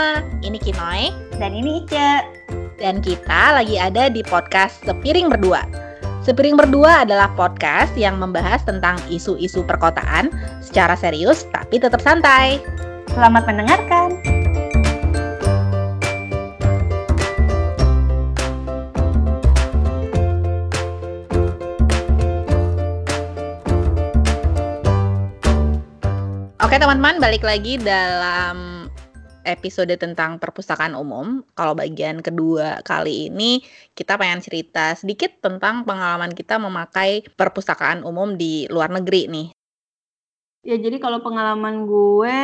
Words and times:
semua, 0.00 0.24
ini 0.40 0.56
Kinoy 0.56 1.12
Dan 1.36 1.52
ini 1.52 1.84
Ica. 1.84 2.24
dan 2.80 3.04
kita 3.04 3.60
lagi 3.60 3.76
ada 3.76 4.08
di 4.08 4.24
podcast 4.24 4.80
Sepiring 4.88 5.28
Berdua. 5.28 5.60
Sepiring 6.24 6.56
Berdua 6.56 7.04
adalah 7.04 7.28
podcast 7.36 7.92
yang 7.92 8.16
membahas 8.16 8.64
tentang 8.64 8.96
isu-isu 9.12 9.60
perkotaan 9.68 10.32
secara 10.64 10.96
serius 10.96 11.44
tapi 11.52 11.76
tetap 11.76 12.00
santai. 12.00 12.56
Selamat 13.12 13.44
mendengarkan. 13.44 14.16
Oke 26.64 26.80
teman-teman, 26.80 27.20
balik 27.20 27.44
lagi 27.44 27.76
dalam 27.76 28.69
episode 29.44 29.92
tentang 29.96 30.40
perpustakaan 30.40 30.96
umum. 30.96 31.44
Kalau 31.56 31.72
bagian 31.76 32.20
kedua 32.20 32.80
kali 32.84 33.28
ini 33.32 33.60
kita 33.92 34.16
pengen 34.20 34.44
cerita 34.44 34.92
sedikit 34.96 35.40
tentang 35.40 35.84
pengalaman 35.84 36.32
kita 36.32 36.56
memakai 36.60 37.24
perpustakaan 37.34 38.02
umum 38.04 38.34
di 38.36 38.68
luar 38.68 38.92
negeri 38.92 39.28
nih. 39.28 39.48
Ya 40.60 40.76
jadi 40.76 41.00
kalau 41.00 41.24
pengalaman 41.24 41.88
gue 41.88 42.38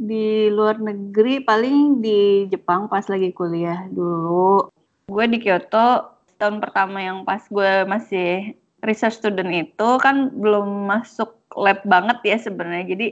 di 0.00 0.48
luar 0.48 0.80
negeri 0.80 1.44
paling 1.44 2.00
di 2.00 2.48
Jepang 2.48 2.88
pas 2.88 3.04
lagi 3.04 3.28
kuliah 3.36 3.84
dulu. 3.92 4.72
Gue 5.12 5.24
di 5.28 5.36
Kyoto 5.36 6.16
tahun 6.40 6.64
pertama 6.64 7.04
yang 7.04 7.28
pas 7.28 7.44
gue 7.44 7.84
masih 7.84 8.56
research 8.80 9.20
student 9.20 9.50
itu 9.52 9.88
kan 10.00 10.32
belum 10.32 10.88
masuk 10.88 11.34
lab 11.58 11.84
banget 11.84 12.18
ya 12.24 12.36
sebenarnya. 12.40 12.96
Jadi 12.96 13.08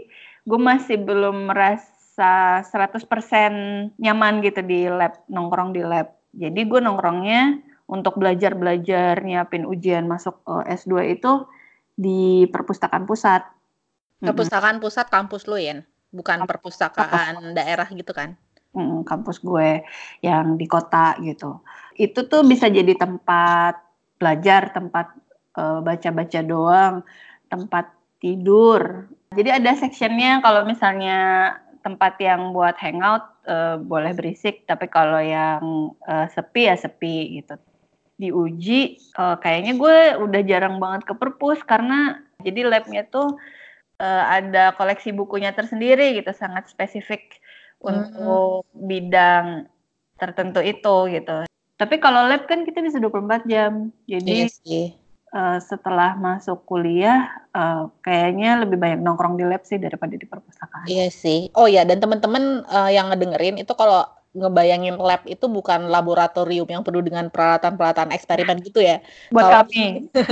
gue 0.47 0.61
masih 0.61 1.05
belum 1.05 1.53
merasa 1.53 1.96
100% 2.17 4.01
nyaman 4.01 4.35
gitu 4.41 4.61
di 4.65 4.89
lab, 4.89 5.21
nongkrong 5.29 5.77
di 5.77 5.85
lab. 5.85 6.17
Jadi 6.33 6.61
gue 6.65 6.81
nongkrongnya 6.81 7.61
untuk 7.87 8.19
belajar-belajar 8.19 9.23
nyiapin 9.23 9.69
ujian 9.69 10.09
masuk 10.09 10.41
eh, 10.49 10.75
S2 10.75 11.17
itu 11.17 11.47
di 11.97 12.49
perpustakaan 12.49 13.05
pusat. 13.05 13.45
Perpustakaan 14.21 14.81
pusat 14.81 15.07
kampus 15.13 15.45
lu 15.45 15.61
ya, 15.61 15.85
bukan 16.13 16.49
perpustakaan 16.49 17.53
daerah 17.53 17.87
gitu 17.93 18.13
kan? 18.17 18.35
Mm, 18.77 19.05
kampus 19.09 19.41
gue 19.41 19.85
yang 20.21 20.61
di 20.61 20.67
kota 20.69 21.17
gitu. 21.21 21.61
Itu 21.97 22.29
tuh 22.29 22.45
bisa 22.45 22.69
jadi 22.69 22.93
tempat 22.97 23.81
belajar, 24.17 24.73
tempat 24.73 25.13
eh, 25.57 25.81
baca-baca 25.85 26.41
doang, 26.45 26.95
tempat 27.49 27.93
tidur. 28.21 29.09
Jadi 29.37 29.51
ada 29.53 29.73
sectionnya 29.77 30.41
kalau 30.41 30.65
misalnya 30.65 31.53
tempat 31.87 32.19
yang 32.19 32.51
buat 32.51 32.75
hangout 32.83 33.23
eh, 33.47 33.79
boleh 33.79 34.11
berisik, 34.19 34.67
tapi 34.67 34.91
kalau 34.91 35.23
yang 35.23 35.95
eh, 36.03 36.27
sepi 36.35 36.67
ya 36.67 36.75
sepi 36.75 37.39
gitu. 37.39 37.55
Diuji, 38.19 38.99
eh, 38.99 39.37
kayaknya 39.39 39.79
gue 39.79 39.99
udah 40.19 40.43
jarang 40.43 40.83
banget 40.83 41.07
ke 41.07 41.15
perpus 41.15 41.63
karena 41.63 42.19
jadi 42.43 42.67
labnya 42.67 43.07
tuh 43.07 43.39
eh, 44.03 44.25
ada 44.43 44.75
koleksi 44.75 45.15
bukunya 45.15 45.55
tersendiri 45.55 46.19
gitu, 46.19 46.35
sangat 46.35 46.67
spesifik 46.67 47.39
untuk 47.79 48.67
bidang 48.75 49.71
tertentu 50.19 50.59
itu 50.67 50.97
gitu. 51.15 51.47
Tapi 51.77 51.95
kalau 52.03 52.27
lab 52.27 52.49
kan 52.51 52.67
kita 52.67 52.83
bisa 52.83 52.99
24 52.99 53.47
jam. 53.47 53.95
Jadi 54.11 54.33
Iya 54.43 54.49
sih. 54.51 55.06
Eh, 55.37 55.59
setelah 55.61 56.17
masuk 56.17 56.65
kuliah 56.65 57.29
eh, 57.53 57.83
kayaknya 58.01 58.65
lebih 58.65 58.81
banyak 58.81 59.05
nongkrong 59.05 59.37
di 59.37 59.45
lab 59.45 59.61
sih 59.63 59.77
daripada 59.77 60.17
di 60.17 60.25
perpustakaan. 60.25 60.89
Iya 60.89 61.13
sih. 61.13 61.53
Oh 61.53 61.69
ya, 61.69 61.85
dan 61.85 62.01
teman-teman 62.01 62.65
eh, 62.65 62.91
yang 62.97 63.13
ngedengerin 63.13 63.61
itu 63.61 63.77
kalau 63.77 64.09
ngebayangin 64.37 65.01
lab 65.01 65.25
itu 65.25 65.49
bukan 65.49 65.89
laboratorium 65.89 66.69
yang 66.69 66.85
penuh 66.85 67.01
dengan 67.01 67.33
peralatan-peralatan 67.33 68.13
eksperimen 68.13 68.61
gitu 68.61 68.81
ya. 68.81 69.01
Buat 69.33 69.45
Kalau- 69.45 69.57
kami, 69.69 69.85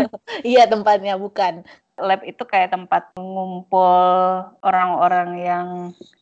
Iya 0.57 0.65
tempatnya 0.65 1.17
bukan. 1.17 1.65
lab 1.95 2.27
itu 2.27 2.43
kayak 2.43 2.75
tempat 2.75 3.15
mengumpul 3.15 3.87
orang-orang 4.67 5.29
yang 5.39 5.67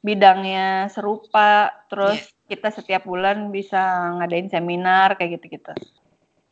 bidangnya 0.05 0.93
serupa, 0.93 1.73
terus 1.89 2.21
kita 2.45 2.69
setiap 2.69 3.09
bulan 3.09 3.49
bisa 3.49 3.81
ngadain 4.21 4.53
seminar 4.53 5.17
kayak 5.17 5.41
gitu-gitu. 5.41 5.73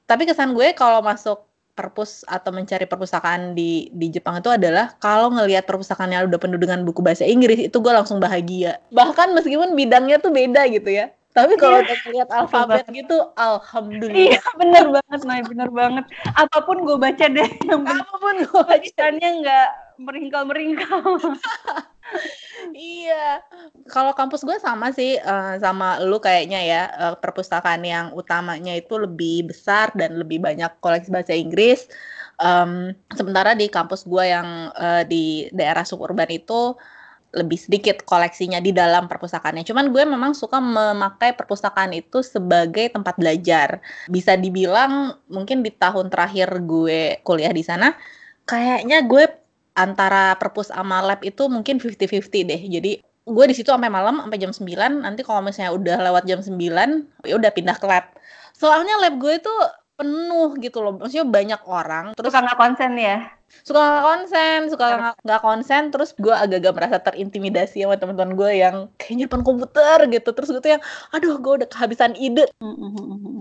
Tapi 0.08 0.24
kesan 0.24 0.56
gue 0.56 0.72
kalau 0.72 1.04
masuk 1.04 1.49
perpus 1.80 2.28
atau 2.28 2.52
mencari 2.52 2.84
perpustakaan 2.84 3.56
di 3.56 3.88
di 3.96 4.12
Jepang 4.12 4.44
itu 4.44 4.52
adalah 4.52 4.92
kalau 5.00 5.32
ngelihat 5.32 5.64
perpustakaannya 5.64 6.28
udah 6.28 6.36
penuh 6.36 6.60
dengan 6.60 6.84
buku 6.84 7.00
bahasa 7.00 7.24
Inggris 7.24 7.56
itu 7.56 7.76
gue 7.80 7.88
langsung 7.88 8.20
bahagia. 8.20 8.76
Bahkan 8.92 9.32
meskipun 9.32 9.72
bidangnya 9.72 10.20
tuh 10.20 10.28
beda 10.28 10.68
gitu 10.68 10.92
ya. 10.92 11.08
Tapi 11.30 11.54
kalau 11.56 11.78
Iya. 11.78 11.86
udah 11.86 11.96
ngeliat 12.02 12.28
alfabet 12.34 12.84
gitu, 12.91 13.16
alhamdulillah. 13.38 14.34
Iya, 14.34 14.42
bener 14.58 14.84
banget, 14.91 15.20
Nay, 15.22 15.41
bener 15.46 15.70
banget. 15.70 16.04
Apa 16.34 16.58
pun 16.66 16.82
gue 16.82 16.98
baca 16.98 17.24
deh, 17.30 17.48
yang 17.70 17.86
Apa 17.86 18.14
pun 18.18 18.34
gue 18.42 18.62
baca 18.66 18.82
tulisannya 18.82 19.30
nggak 19.47 19.68
meringkal-meringkal. 20.00 21.04
Iya, 22.74 23.40
kalau 23.88 24.12
kampus 24.12 24.42
gue 24.42 24.58
sama 24.60 24.90
sih 24.90 25.16
eh, 25.16 25.54
sama 25.62 26.02
lu 26.02 26.18
kayaknya 26.18 26.60
ya 26.60 26.82
eh, 26.90 27.14
perpustakaan 27.16 27.82
yang 27.86 28.06
utamanya 28.12 28.76
itu 28.76 28.98
lebih 29.00 29.48
besar 29.50 29.94
dan 29.96 30.18
lebih 30.18 30.42
banyak 30.42 30.68
koleksi 30.82 31.08
bahasa 31.14 31.32
Inggris. 31.32 31.86
Em, 32.40 32.96
sementara 33.14 33.54
di 33.54 33.70
kampus 33.70 34.04
gue 34.04 34.24
yang 34.26 34.74
eh, 34.74 35.02
di 35.06 35.24
daerah 35.54 35.86
suburban 35.86 36.28
itu 36.28 36.76
lebih 37.30 37.58
sedikit 37.62 38.02
koleksinya 38.02 38.58
di 38.58 38.74
dalam 38.74 39.06
perpustakaannya. 39.06 39.62
Cuman 39.62 39.94
gue 39.94 40.02
memang 40.02 40.34
suka 40.34 40.58
memakai 40.58 41.38
perpustakaan 41.38 41.94
itu 41.94 42.26
sebagai 42.26 42.90
tempat 42.90 43.14
belajar. 43.14 43.78
Bisa 44.10 44.34
dibilang 44.34 45.14
mungkin 45.30 45.62
di 45.62 45.70
tahun 45.70 46.10
terakhir 46.10 46.50
gue 46.66 47.22
kuliah 47.22 47.54
di 47.54 47.62
sana, 47.62 47.94
kayaknya 48.50 49.06
gue 49.06 49.39
antara 49.80 50.36
perpus 50.36 50.68
sama 50.68 51.00
lab 51.00 51.24
itu 51.24 51.48
mungkin 51.48 51.80
50-50 51.80 52.50
deh. 52.50 52.60
Jadi 52.68 52.92
gue 53.04 53.44
di 53.48 53.54
situ 53.56 53.72
sampai 53.72 53.88
malam 53.88 54.20
sampai 54.20 54.38
jam 54.38 54.52
9. 54.52 55.04
Nanti 55.04 55.20
kalau 55.24 55.41
misalnya 55.41 55.72
udah 55.72 55.96
lewat 56.10 56.24
jam 56.28 56.41
9, 56.44 56.52
ya 57.24 57.34
udah 57.41 57.50
pindah 57.52 57.76
ke 57.80 57.86
lab. 57.88 58.04
Soalnya 58.56 59.00
lab 59.00 59.16
gue 59.16 59.41
itu 59.41 59.54
penuh 60.00 60.56
gitu 60.56 60.80
loh. 60.80 60.96
Maksudnya 60.96 61.28
banyak 61.28 61.60
orang, 61.68 62.04
terus 62.16 62.32
Terus 62.32 62.44
nggak 62.48 62.58
konsen 62.58 62.92
ya? 62.96 63.18
suka 63.66 63.82
nggak 63.82 64.04
konsen, 64.06 64.58
suka 64.70 64.86
nggak 65.26 65.42
konsen, 65.42 65.82
terus 65.90 66.14
gue 66.14 66.30
agak-agak 66.30 66.72
merasa 66.72 66.96
terintimidasi 67.02 67.82
sama 67.82 67.98
teman-teman 67.98 68.38
gue 68.38 68.52
yang 68.62 68.76
kayaknya 68.96 69.26
depan 69.26 69.42
komputer 69.42 69.98
gitu. 70.06 70.30
Terus 70.30 70.48
gue 70.54 70.62
tuh 70.62 70.72
yang, 70.78 70.82
aduh 71.10 71.34
gue 71.42 71.52
udah 71.62 71.68
kehabisan 71.68 72.14
ide. 72.14 72.46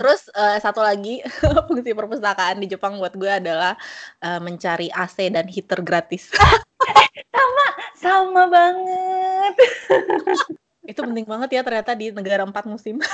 Terus 0.01 0.21
eh, 0.33 0.57
satu 0.59 0.81
lagi 0.81 1.21
fungsi 1.69 1.93
perpustakaan 1.93 2.57
di 2.57 2.67
Jepang 2.67 2.97
buat 2.97 3.13
gue 3.13 3.29
adalah 3.29 3.77
eh, 4.25 4.39
mencari 4.41 4.89
AC 4.89 5.29
dan 5.29 5.45
heater 5.45 5.79
gratis. 5.85 6.33
Sama 8.01 8.49
banget. 8.49 9.53
Itu 10.89 11.05
penting 11.05 11.29
banget 11.29 11.49
ya 11.53 11.61
ternyata 11.61 11.93
di 11.93 12.09
negara 12.09 12.41
empat 12.41 12.65
musim. 12.65 12.97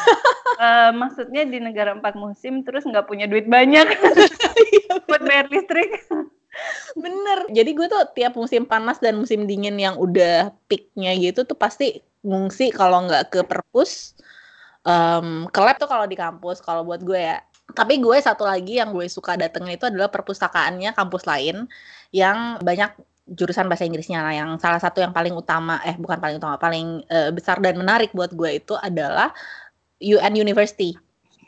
Eh, 0.55 0.91
maksudnya 0.95 1.43
di 1.43 1.59
negara 1.59 1.91
empat 1.91 2.15
musim 2.15 2.63
terus 2.63 2.87
nggak 2.87 3.11
punya 3.11 3.27
duit 3.27 3.43
banyak 3.43 3.91
buat 5.11 5.19
bayar 5.19 5.51
listrik. 5.51 6.07
Bener. 6.95 7.51
Jadi 7.51 7.75
gue 7.75 7.91
tuh 7.91 7.99
tiap 8.15 8.39
musim 8.39 8.63
panas 8.63 9.03
dan 9.03 9.19
musim 9.19 9.43
dingin 9.43 9.75
yang 9.75 9.99
udah 9.99 10.55
peaknya 10.71 11.11
gitu 11.19 11.43
tuh 11.43 11.59
pasti 11.59 11.99
ngungsi 12.23 12.71
kalau 12.71 13.03
nggak 13.03 13.35
ke 13.35 13.43
perpus, 13.43 14.15
em, 14.87 15.43
ke 15.51 15.59
lab 15.59 15.75
tuh 15.75 15.91
kalau 15.91 16.07
di 16.07 16.15
kampus. 16.15 16.63
Kalau 16.63 16.87
buat 16.87 17.03
gue 17.03 17.19
ya. 17.19 17.43
Tapi 17.75 17.99
gue 17.99 18.15
satu 18.23 18.47
lagi 18.47 18.79
yang 18.79 18.95
gue 18.95 19.11
suka 19.11 19.35
datengin 19.35 19.75
itu 19.75 19.91
adalah 19.91 20.07
perpustakaannya 20.07 20.95
kampus 20.95 21.27
lain 21.27 21.67
yang 22.15 22.63
banyak 22.63 22.95
jurusan 23.25 23.65
bahasa 23.65 23.89
Inggrisnya. 23.89 24.21
Nah, 24.21 24.33
yang 24.33 24.49
salah 24.61 24.77
satu 24.77 25.01
yang 25.01 25.09
paling 25.09 25.33
utama, 25.33 25.81
eh 25.81 25.97
bukan 25.97 26.21
paling 26.21 26.37
utama, 26.37 26.55
paling 26.61 27.01
eh, 27.09 27.29
besar 27.33 27.57
dan 27.57 27.75
menarik 27.77 28.13
buat 28.13 28.31
gue 28.31 28.61
itu 28.61 28.77
adalah 28.77 29.33
UN 30.01 30.33
University. 30.37 30.93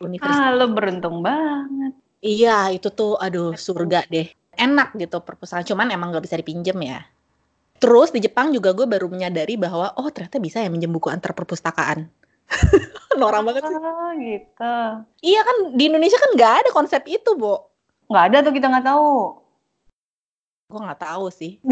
Universitas 0.02 0.42
Ah, 0.42 0.54
lo 0.54 0.70
beruntung 0.74 1.22
banget. 1.22 1.94
Iya, 2.22 2.74
itu 2.74 2.90
tuh 2.90 3.18
aduh 3.18 3.54
surga 3.54 4.06
deh. 4.10 4.30
Enak 4.58 4.98
gitu 4.98 5.22
perpustakaan, 5.22 5.66
cuman 5.70 5.94
emang 5.94 6.10
nggak 6.10 6.26
bisa 6.26 6.38
dipinjem 6.38 6.78
ya. 6.82 7.06
Terus 7.78 8.10
di 8.10 8.26
Jepang 8.26 8.50
juga 8.50 8.74
gue 8.74 8.90
baru 8.90 9.06
menyadari 9.06 9.54
bahwa 9.54 9.94
oh 10.02 10.10
ternyata 10.10 10.42
bisa 10.42 10.66
ya 10.66 10.70
minjem 10.70 10.90
buku 10.90 11.14
antar 11.14 11.38
perpustakaan. 11.38 12.10
Norak 13.22 13.42
banget 13.46 13.64
sih. 13.70 13.78
Oh, 13.78 14.12
gitu. 14.18 14.76
Iya 15.22 15.42
kan 15.46 15.58
di 15.78 15.84
Indonesia 15.86 16.18
kan 16.18 16.32
nggak 16.34 16.54
ada 16.66 16.70
konsep 16.74 17.06
itu, 17.06 17.38
Bo. 17.38 17.70
Nggak 18.10 18.26
ada 18.34 18.38
tuh 18.50 18.54
kita 18.58 18.66
nggak 18.66 18.86
tahu. 18.88 19.14
Gue 20.68 20.80
nggak 20.84 21.00
tahu 21.00 21.32
sih. 21.32 21.64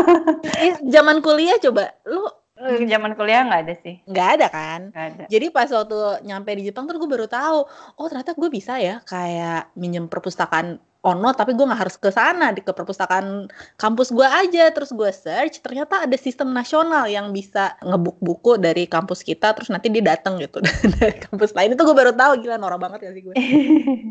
Ih, 0.66 0.74
Zaman 0.90 1.22
kuliah 1.22 1.56
coba, 1.62 1.94
lu 2.06 2.26
Eh, 2.60 2.84
Zaman 2.84 3.16
kuliah 3.16 3.40
nggak 3.48 3.62
ada 3.64 3.74
sih. 3.80 4.04
nggak 4.04 4.28
ada 4.36 4.46
kan? 4.52 4.80
Nggak 4.92 5.06
ada. 5.16 5.24
Jadi 5.32 5.46
pas 5.48 5.70
waktu 5.72 5.96
nyampe 6.28 6.52
di 6.52 6.68
Jepang 6.68 6.84
tuh 6.84 7.00
gue 7.00 7.08
baru 7.08 7.24
tahu, 7.24 7.64
oh 7.96 8.06
ternyata 8.10 8.36
gue 8.36 8.50
bisa 8.52 8.76
ya 8.76 9.00
kayak 9.08 9.72
minjem 9.80 10.12
perpustakaan 10.12 10.76
ono 11.00 11.32
tapi 11.32 11.56
gue 11.56 11.64
nggak 11.64 11.80
harus 11.80 11.96
ke 11.96 12.12
sana 12.12 12.52
di 12.52 12.60
ke 12.60 12.76
perpustakaan 12.76 13.48
kampus 13.80 14.12
gue 14.12 14.28
aja 14.28 14.68
terus 14.68 14.92
gue 14.92 15.08
search 15.08 15.64
ternyata 15.64 16.04
ada 16.04 16.16
sistem 16.20 16.52
nasional 16.52 17.08
yang 17.08 17.32
bisa 17.32 17.72
ngebuk 17.80 18.20
buku 18.20 18.60
dari 18.60 18.84
kampus 18.84 19.24
kita 19.24 19.56
terus 19.56 19.72
nanti 19.72 19.88
dia 19.88 20.04
datang 20.04 20.36
gitu 20.36 20.60
dari 21.00 21.16
kampus 21.16 21.56
lain 21.56 21.72
itu 21.72 21.82
gue 21.88 21.96
baru 21.96 22.12
tahu 22.12 22.44
gila 22.44 22.60
norak 22.60 22.76
banget 22.76 23.08
ya 23.08 23.10
sih 23.16 23.22
gue 23.24 23.34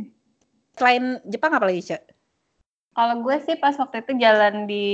selain 0.81 1.21
Jepang 1.29 1.53
apa 1.53 1.69
lagi 1.69 1.93
cek 1.93 2.01
kalau 2.99 3.15
gue 3.23 3.35
sih 3.47 3.55
pas 3.55 3.79
waktu 3.79 4.03
itu 4.03 4.19
jalan 4.19 4.67
di 4.67 4.87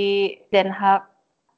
Den 0.53 0.69
Haag 0.69 1.09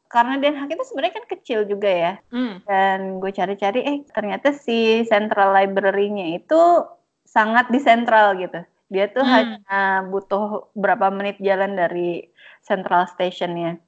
karena 0.07 0.39
Den 0.39 0.55
Haag 0.55 0.71
itu 0.71 0.88
sebenarnya 0.88 1.19
kan 1.19 1.27
kecil 1.27 1.67
juga 1.67 1.91
ya 1.91 2.13
hmm. 2.31 2.63
dan 2.63 3.19
gue 3.19 3.31
cari-cari 3.35 3.83
eh 3.83 3.97
ternyata 4.15 4.55
si 4.55 5.03
Central 5.11 5.51
Library-nya 5.51 6.39
itu 6.39 6.88
sangat 7.27 7.67
di 7.67 7.83
sentral 7.83 8.39
gitu 8.39 8.63
dia 8.88 9.11
tuh 9.11 9.23
hmm. 9.23 9.31
hanya 9.35 9.79
butuh 10.07 10.71
berapa 10.71 11.11
menit 11.11 11.38
jalan 11.44 11.75
dari 11.75 12.31
Central 12.63 13.07
Stationnya. 13.11 13.79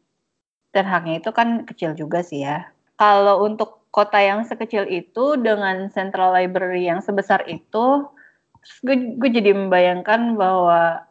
Dan 0.70 0.86
haknya 0.86 1.24
itu 1.24 1.32
kan 1.34 1.66
kecil 1.66 1.96
juga 1.98 2.22
sih 2.22 2.46
ya. 2.46 2.70
Kalau 3.00 3.42
untuk 3.42 3.90
kota 3.90 4.20
yang 4.22 4.46
sekecil 4.46 4.86
itu 4.86 5.40
dengan 5.40 5.90
Central 5.90 6.36
Library 6.36 6.86
yang 6.86 7.02
sebesar 7.02 7.42
itu, 7.50 8.06
gue, 8.86 9.18
gue 9.18 9.30
jadi 9.34 9.56
membayangkan 9.56 10.38
bahwa 10.38 11.09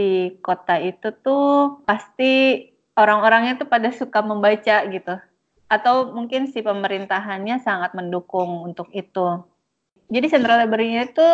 si 0.00 0.40
kota 0.40 0.80
itu 0.80 1.12
tuh 1.20 1.84
pasti 1.84 2.64
orang-orangnya 2.96 3.60
tuh 3.60 3.68
pada 3.68 3.92
suka 3.92 4.24
membaca 4.24 4.80
gitu. 4.88 5.20
Atau 5.68 6.16
mungkin 6.16 6.48
si 6.48 6.64
pemerintahannya 6.64 7.60
sangat 7.60 7.92
mendukung 7.92 8.64
untuk 8.64 8.88
itu. 8.96 9.44
Jadi 10.10 10.26
Central 10.26 10.66
Library-nya 10.66 11.12
itu 11.12 11.28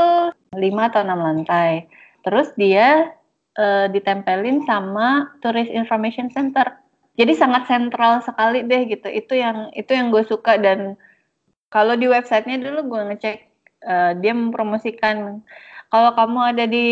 5 0.53 0.61
atau 0.93 1.01
6 1.01 1.15
lantai. 1.15 1.89
Terus 2.27 2.53
dia 2.59 3.15
uh, 3.57 3.87
ditempelin 3.89 4.67
sama 4.67 5.31
Tourist 5.41 5.71
Information 5.71 6.29
Center. 6.29 6.67
Jadi 7.17 7.33
sangat 7.33 7.65
sentral 7.71 8.21
sekali 8.21 8.67
deh 8.67 8.83
gitu. 8.91 9.09
Itu 9.09 9.39
yang 9.39 9.73
itu 9.73 9.95
yang 9.95 10.13
gue 10.13 10.27
suka 10.29 10.61
dan 10.61 10.99
kalau 11.73 11.97
di 11.97 12.11
websitenya 12.11 12.61
dulu 12.61 12.93
gue 12.93 13.03
ngecek 13.15 13.37
uh, 13.89 14.13
dia 14.21 14.37
mempromosikan 14.37 15.41
kalau 15.87 16.11
kamu 16.19 16.39
ada 16.53 16.65
di 16.67 16.87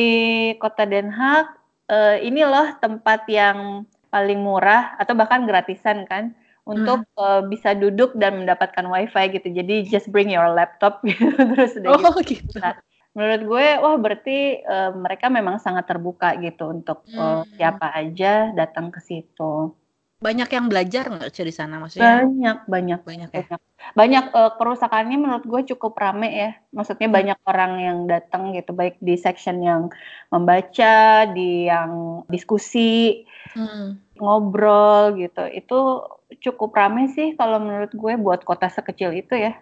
kota 0.62 0.86
Den 0.86 1.10
Haag, 1.10 1.50
uh, 1.90 2.16
ini 2.20 2.44
loh 2.44 2.76
tempat 2.80 3.26
yang 3.28 3.88
paling 4.08 4.38
murah 4.38 4.94
atau 5.00 5.18
bahkan 5.18 5.42
gratisan 5.42 6.06
kan 6.06 6.32
untuk 6.64 7.04
hmm. 7.04 7.20
uh, 7.20 7.42
bisa 7.44 7.76
duduk 7.76 8.16
dan 8.16 8.40
mendapatkan 8.40 8.86
wifi 8.88 9.36
gitu. 9.36 9.52
Jadi 9.52 9.84
just 9.84 10.08
bring 10.08 10.32
your 10.32 10.48
laptop 10.54 11.02
gitu 11.08 11.34
terus 11.34 11.76
udah 11.76 11.90
oh, 11.92 12.16
gitu. 12.24 12.40
gitu. 12.40 12.56
Nah, 12.62 12.78
menurut 13.12 13.42
gue 13.46 13.66
wah 13.78 13.96
berarti 14.00 14.38
uh, 14.64 14.90
mereka 14.96 15.28
memang 15.28 15.60
sangat 15.60 15.86
terbuka 15.86 16.34
gitu 16.40 16.72
untuk 16.72 17.04
uh, 17.14 17.44
siapa 17.54 17.92
aja 17.92 18.54
datang 18.56 18.88
ke 18.88 18.98
situ. 19.02 19.76
Banyak 20.24 20.48
yang 20.48 20.66
belajar 20.72 21.04
nggak 21.12 21.28
sih 21.36 21.44
di 21.44 21.52
sana 21.52 21.76
maksudnya? 21.76 22.24
Banyak, 22.24 22.58
banyak, 22.64 23.00
banyak, 23.04 23.28
ya? 23.28 23.44
banyak. 23.44 23.60
Banyak 23.92 24.24
uh, 24.32 24.52
kerusakannya 24.56 25.20
menurut 25.20 25.44
gue 25.44 25.76
cukup 25.76 25.92
rame 26.00 26.32
ya. 26.32 26.50
Maksudnya 26.72 27.12
hmm. 27.12 27.16
banyak 27.20 27.38
orang 27.44 27.72
yang 27.76 27.98
datang 28.08 28.56
gitu, 28.56 28.72
baik 28.72 28.96
di 29.04 29.20
section 29.20 29.60
yang 29.60 29.92
membaca, 30.32 31.28
di 31.28 31.68
yang 31.68 32.24
diskusi, 32.32 33.28
hmm. 33.52 34.16
ngobrol 34.16 35.20
gitu. 35.20 35.44
Itu 35.52 36.08
cukup 36.40 36.72
rame 36.72 37.12
sih 37.12 37.36
kalau 37.36 37.60
menurut 37.60 37.92
gue 37.92 38.12
buat 38.16 38.40
kota 38.48 38.72
sekecil 38.72 39.12
itu 39.12 39.36
ya. 39.36 39.60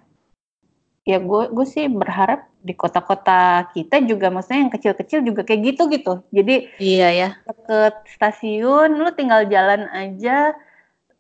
Ya 1.03 1.19
gue 1.19 1.51
gue 1.51 1.67
sih 1.67 1.91
berharap 1.91 2.47
di 2.63 2.79
kota-kota 2.79 3.67
kita 3.75 3.99
juga 4.07 4.31
maksudnya 4.31 4.67
yang 4.67 4.73
kecil-kecil 4.73 5.27
juga 5.27 5.43
kayak 5.43 5.75
gitu 5.75 5.83
gitu. 5.91 6.13
Jadi 6.31 6.71
iya 6.79 7.09
ya. 7.11 7.29
Ke 7.67 7.91
stasiun 8.07 9.03
lu 9.03 9.11
tinggal 9.15 9.51
jalan 9.51 9.91
aja 9.91 10.55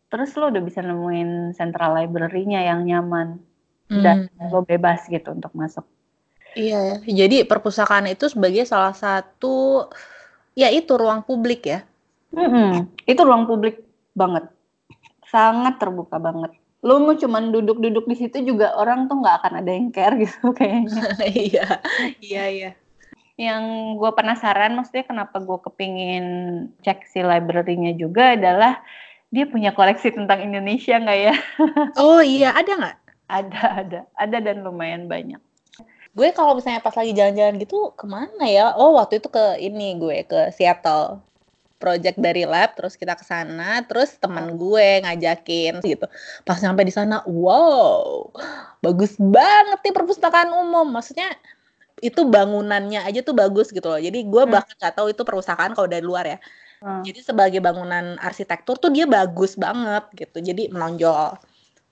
terus 0.07 0.37
lu 0.39 0.53
udah 0.53 0.63
bisa 0.63 0.85
nemuin 0.85 1.57
central 1.57 1.97
library-nya 1.97 2.69
yang 2.69 2.85
nyaman 2.85 3.41
hmm. 3.89 4.03
dan 4.05 4.29
lo 4.53 4.63
bebas 4.63 5.09
gitu 5.11 5.35
untuk 5.35 5.51
masuk. 5.57 5.83
Iya 6.55 6.79
ya. 6.79 6.97
Jadi 7.27 7.49
perpustakaan 7.49 8.07
itu 8.07 8.29
sebagai 8.31 8.63
salah 8.69 8.95
satu 8.95 9.89
ya 10.55 10.71
itu 10.71 10.95
ruang 10.95 11.27
publik 11.27 11.67
ya. 11.67 11.81
Mm 12.33 12.49
-hmm. 12.49 12.71
Itu 13.09 13.25
ruang 13.25 13.51
publik 13.51 13.83
banget 14.13 14.53
sangat 15.33 15.81
terbuka 15.81 16.21
banget 16.21 16.53
lu 16.83 16.99
mau 16.99 17.15
cuman 17.15 17.55
duduk-duduk 17.55 18.11
di 18.11 18.17
situ 18.19 18.43
juga 18.43 18.75
orang 18.75 19.07
tuh 19.07 19.23
nggak 19.23 19.37
akan 19.43 19.53
ada 19.63 19.71
yang 19.71 19.95
care 19.95 20.19
gitu 20.19 20.51
kayaknya. 20.59 21.03
Iya 21.31 21.67
iya 22.19 22.45
iya. 22.51 22.71
Yang 23.39 23.63
gue 24.03 24.11
penasaran 24.13 24.75
maksudnya 24.75 25.07
kenapa 25.07 25.41
gue 25.41 25.59
kepingin 25.63 26.27
cek 26.83 27.07
si 27.09 27.23
library-nya 27.23 27.95
juga 27.97 28.35
adalah 28.35 28.83
dia 29.33 29.49
punya 29.49 29.73
koleksi 29.73 30.13
tentang 30.13 30.43
Indonesia 30.43 30.99
nggak 30.99 31.19
ya? 31.23 31.35
Oh 32.03 32.21
iya. 32.21 32.53
Ada 32.53 32.73
nggak? 32.77 32.97
Ada 33.31 33.63
ada. 33.87 34.01
Ada 34.19 34.37
dan 34.43 34.67
lumayan 34.67 35.07
banyak. 35.07 35.41
Gue 36.13 36.29
kalau 36.37 36.59
misalnya 36.59 36.85
pas 36.85 36.93
lagi 36.93 37.17
jalan-jalan 37.17 37.57
gitu 37.63 37.95
ke 37.97 38.05
mana 38.05 38.45
ya? 38.45 38.77
Oh 38.77 38.99
waktu 39.01 39.23
itu 39.23 39.33
ke 39.33 39.57
ini 39.63 39.97
gue 39.97 40.29
ke 40.29 40.53
Seattle 40.53 41.32
project 41.83 42.15
dari 42.23 42.47
lab 42.47 42.79
terus 42.79 42.95
kita 42.95 43.19
ke 43.19 43.27
sana 43.27 43.83
terus 43.83 44.15
teman 44.23 44.55
gue 44.55 45.03
ngajakin 45.03 45.83
gitu. 45.83 46.07
Pas 46.47 46.55
sampai 46.55 46.87
di 46.87 46.95
sana 46.95 47.27
wow 47.27 48.31
bagus 48.79 49.19
banget 49.19 49.83
nih 49.83 49.91
perpustakaan 49.91 50.55
umum. 50.55 50.87
Maksudnya 50.95 51.35
itu 51.99 52.23
bangunannya 52.23 53.03
aja 53.03 53.27
tuh 53.27 53.35
bagus 53.35 53.75
gitu 53.75 53.91
loh. 53.91 53.99
Jadi 53.99 54.23
gue 54.23 54.43
hmm. 54.47 54.53
bahkan 54.55 54.75
nggak 54.79 54.95
tahu 54.95 55.11
itu 55.11 55.27
perpustakaan 55.27 55.75
kalau 55.75 55.91
dari 55.91 56.07
luar 56.07 56.39
ya. 56.39 56.39
Hmm. 56.83 56.99
jadi 57.07 57.23
sebagai 57.23 57.63
bangunan 57.63 58.19
arsitektur 58.19 58.75
tuh 58.75 58.91
dia 58.91 59.07
bagus 59.07 59.55
banget 59.55 60.03
gitu. 60.19 60.39
Jadi 60.39 60.71
menonjol. 60.71 61.39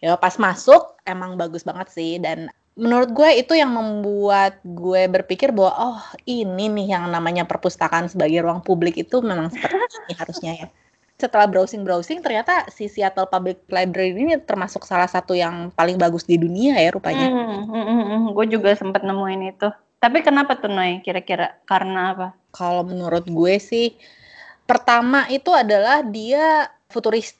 Ya 0.02 0.18
pas 0.18 0.34
masuk 0.38 0.98
emang 1.06 1.34
bagus 1.38 1.62
banget 1.66 1.90
sih. 1.90 2.18
Dan 2.18 2.50
menurut 2.80 3.12
gue 3.12 3.30
itu 3.36 3.52
yang 3.52 3.76
membuat 3.76 4.56
gue 4.64 5.04
berpikir 5.12 5.52
bahwa 5.52 5.72
oh 5.76 6.00
ini 6.24 6.72
nih 6.72 6.96
yang 6.96 7.04
namanya 7.12 7.44
perpustakaan 7.44 8.08
sebagai 8.08 8.40
ruang 8.40 8.64
publik 8.64 8.96
itu 8.96 9.20
memang 9.20 9.52
seperti 9.52 9.76
ini 10.08 10.14
harusnya 10.16 10.52
ya. 10.56 10.68
Setelah 11.20 11.44
browsing-browsing 11.52 12.24
ternyata 12.24 12.64
si 12.72 12.88
Seattle 12.88 13.28
Public 13.28 13.68
Library 13.68 14.16
ini 14.16 14.40
termasuk 14.40 14.88
salah 14.88 15.04
satu 15.04 15.36
yang 15.36 15.68
paling 15.76 16.00
bagus 16.00 16.24
di 16.24 16.40
dunia 16.40 16.80
ya 16.80 16.88
rupanya. 16.88 17.28
Hmm, 17.28 17.68
hmm, 17.68 17.84
hmm, 17.84 18.04
hmm. 18.08 18.22
Gue 18.32 18.46
juga 18.48 18.72
sempat 18.72 19.04
nemuin 19.04 19.52
itu. 19.52 19.68
Tapi 20.00 20.24
kenapa 20.24 20.56
tuh 20.56 20.72
Noy 20.72 21.04
kira-kira? 21.04 21.60
Karena 21.68 22.16
apa? 22.16 22.28
Kalau 22.56 22.88
menurut 22.88 23.28
gue 23.28 23.60
sih 23.60 23.92
pertama 24.64 25.28
itu 25.28 25.52
adalah 25.52 26.00
dia 26.00 26.72
futuristik 26.88 27.39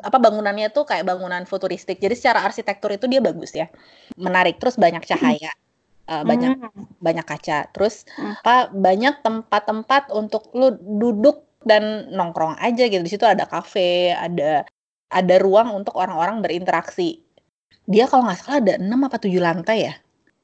apa 0.00 0.18
bangunannya 0.22 0.70
tuh 0.70 0.86
kayak 0.86 1.08
bangunan 1.08 1.42
futuristik. 1.44 1.98
Jadi 1.98 2.14
secara 2.14 2.46
arsitektur 2.46 2.94
itu 2.94 3.10
dia 3.10 3.18
bagus 3.18 3.52
ya. 3.52 3.66
Menarik 4.14 4.62
terus 4.62 4.78
banyak 4.78 5.02
cahaya. 5.04 5.50
Uh, 6.10 6.26
banyak 6.26 6.58
hmm. 6.58 6.98
banyak 7.02 7.26
kaca. 7.26 7.70
Terus 7.74 8.06
hmm. 8.14 8.42
apa 8.42 8.56
banyak 8.70 9.22
tempat-tempat 9.22 10.10
untuk 10.14 10.50
lu 10.54 10.74
duduk 10.78 11.46
dan 11.66 12.08
nongkrong 12.10 12.56
aja 12.58 12.88
gitu. 12.88 13.02
Di 13.02 13.10
situ 13.10 13.26
ada 13.26 13.44
kafe, 13.44 14.14
ada 14.14 14.64
ada 15.10 15.36
ruang 15.42 15.74
untuk 15.74 15.98
orang-orang 15.98 16.40
berinteraksi. 16.40 17.20
Dia 17.90 18.06
kalau 18.06 18.30
nggak 18.30 18.38
salah 18.38 18.58
ada 18.62 18.74
6 18.78 18.86
apa 18.86 19.18
7 19.18 19.34
lantai 19.42 19.78
ya. 19.90 19.94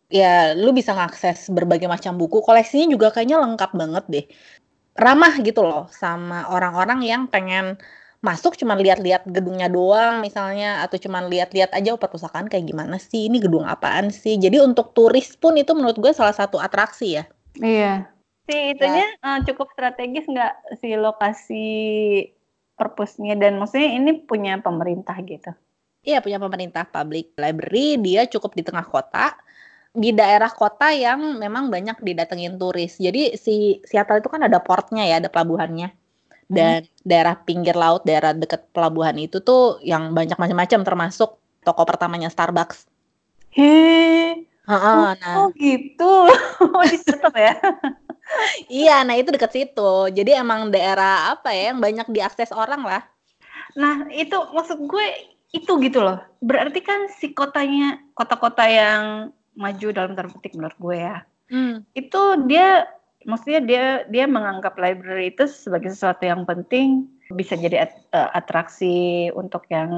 Ya, 0.07 0.55
lu 0.55 0.71
bisa 0.71 0.95
ngakses 0.95 1.50
berbagai 1.50 1.91
macam 1.91 2.15
buku. 2.15 2.38
Koleksinya 2.43 2.87
juga 2.87 3.11
kayaknya 3.11 3.43
lengkap 3.43 3.71
banget 3.75 4.05
deh. 4.07 4.26
Ramah 4.97 5.35
gitu 5.45 5.67
loh 5.67 5.91
sama 5.93 6.49
orang-orang 6.49 7.05
yang 7.05 7.23
pengen 7.29 7.76
masuk 8.25 8.56
cuma 8.56 8.75
lihat-lihat 8.76 9.28
gedungnya 9.28 9.68
doang 9.68 10.25
misalnya 10.25 10.80
atau 10.85 10.96
cuma 10.96 11.25
lihat-lihat 11.25 11.73
aja 11.76 11.92
oh, 11.92 12.00
perpustakaan 12.00 12.49
kayak 12.49 12.68
gimana 12.68 12.96
sih? 12.96 13.28
Ini 13.28 13.38
gedung 13.42 13.68
apaan 13.68 14.08
sih? 14.08 14.40
Jadi 14.40 14.61
untuk 14.62 14.96
turis 14.96 15.37
pun 15.37 15.56
itu 15.56 15.73
menurut 15.76 15.99
gue 16.00 16.12
salah 16.16 16.32
satu 16.32 16.56
atraksi 16.56 17.20
ya. 17.20 17.25
Iya. 17.61 18.08
Si 18.46 18.56
itunya 18.78 19.06
ya. 19.18 19.26
uh, 19.26 19.38
cukup 19.42 19.75
strategis 19.75 20.25
nggak 20.30 20.78
si 20.78 20.88
lokasi 20.94 21.66
perpusnya? 22.78 23.35
Dan 23.35 23.58
maksudnya 23.58 23.90
ini 23.99 24.23
punya 24.23 24.58
pemerintah 24.62 25.18
gitu? 25.26 25.52
Iya 26.06 26.23
punya 26.23 26.38
pemerintah 26.38 26.87
public 26.87 27.35
library. 27.35 27.99
Dia 28.00 28.25
cukup 28.30 28.54
di 28.54 28.62
tengah 28.62 28.87
kota. 28.87 29.35
Di 29.96 30.12
daerah 30.12 30.52
kota 30.52 30.92
yang 30.92 31.40
memang 31.40 31.73
banyak 31.73 32.04
didatengin 32.04 32.61
turis. 32.61 33.00
Jadi 33.00 33.35
si 33.40 33.80
Seattle 33.82 34.20
itu 34.20 34.28
kan 34.28 34.44
ada 34.44 34.61
portnya 34.61 35.08
ya 35.08 35.18
ada 35.18 35.32
pelabuhannya 35.32 36.05
dan 36.47 36.87
hmm. 36.87 37.03
daerah 37.03 37.35
pinggir 37.43 37.75
laut, 37.75 38.07
daerah 38.07 38.31
dekat 38.31 38.71
pelabuhan 38.71 39.19
itu 39.19 39.43
tuh 39.43 39.83
yang 39.83 40.15
banyak 40.15 40.38
macam-macam 40.38 40.81
termasuk 40.87 41.38
toko 41.67 41.83
pertamanya 41.83 42.31
Starbucks. 42.31 42.87
Hei. 43.50 44.47
oh, 44.71 45.11
nah. 45.15 45.35
oh 45.43 45.49
gitu. 45.59 46.31
Oh 46.76 46.85
di 46.87 46.99
situ 46.99 47.31
ya. 47.35 47.55
iya, 48.83 48.97
nah 49.07 49.15
itu 49.19 49.31
dekat 49.35 49.53
situ. 49.55 49.93
Jadi 50.15 50.35
emang 50.35 50.71
daerah 50.71 51.35
apa 51.35 51.50
ya 51.50 51.75
yang 51.75 51.81
banyak 51.83 52.07
diakses 52.11 52.55
orang 52.55 52.83
lah. 52.87 53.03
Nah, 53.76 54.09
itu 54.15 54.35
maksud 54.55 54.87
gue 54.87 55.07
itu 55.55 55.73
gitu 55.83 55.99
loh. 56.03 56.23
Berarti 56.43 56.81
kan 56.83 57.11
si 57.11 57.33
kotanya, 57.35 57.99
kota-kota 58.15 58.67
yang 58.67 59.31
maju 59.57 59.87
dalam 59.91 60.12
tanda 60.12 60.31
petik 60.31 60.55
menurut 60.55 60.79
gue 60.79 60.97
ya. 61.00 61.17
Hmm. 61.49 61.83
Itu 61.97 62.45
dia 62.47 62.87
maksudnya 63.26 63.61
dia 63.61 63.85
dia 64.09 64.25
menganggap 64.30 64.78
library 64.78 65.35
itu 65.35 65.50
sebagai 65.50 65.90
sesuatu 65.92 66.23
yang 66.25 66.47
penting 66.47 67.11
bisa 67.35 67.59
jadi 67.59 67.90
eh, 67.90 68.30
atraksi 68.33 69.28
untuk 69.35 69.66
yang 69.68 69.90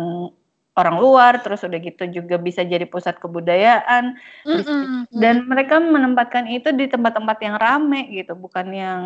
orang 0.78 0.96
luar 1.02 1.42
terus 1.42 1.66
udah 1.66 1.78
gitu 1.82 2.06
juga 2.08 2.38
bisa 2.38 2.62
jadi 2.62 2.86
pusat 2.86 3.18
kebudayaan 3.18 4.16
mm 4.46 4.62
-mm. 4.62 5.00
dan 5.18 5.44
mereka 5.44 5.82
menempatkan 5.82 6.46
itu 6.48 6.70
di 6.72 6.86
tempat-tempat 6.86 7.38
yang 7.42 7.56
rame 7.58 8.08
gitu 8.14 8.32
bukan 8.38 8.66
yang 8.70 9.02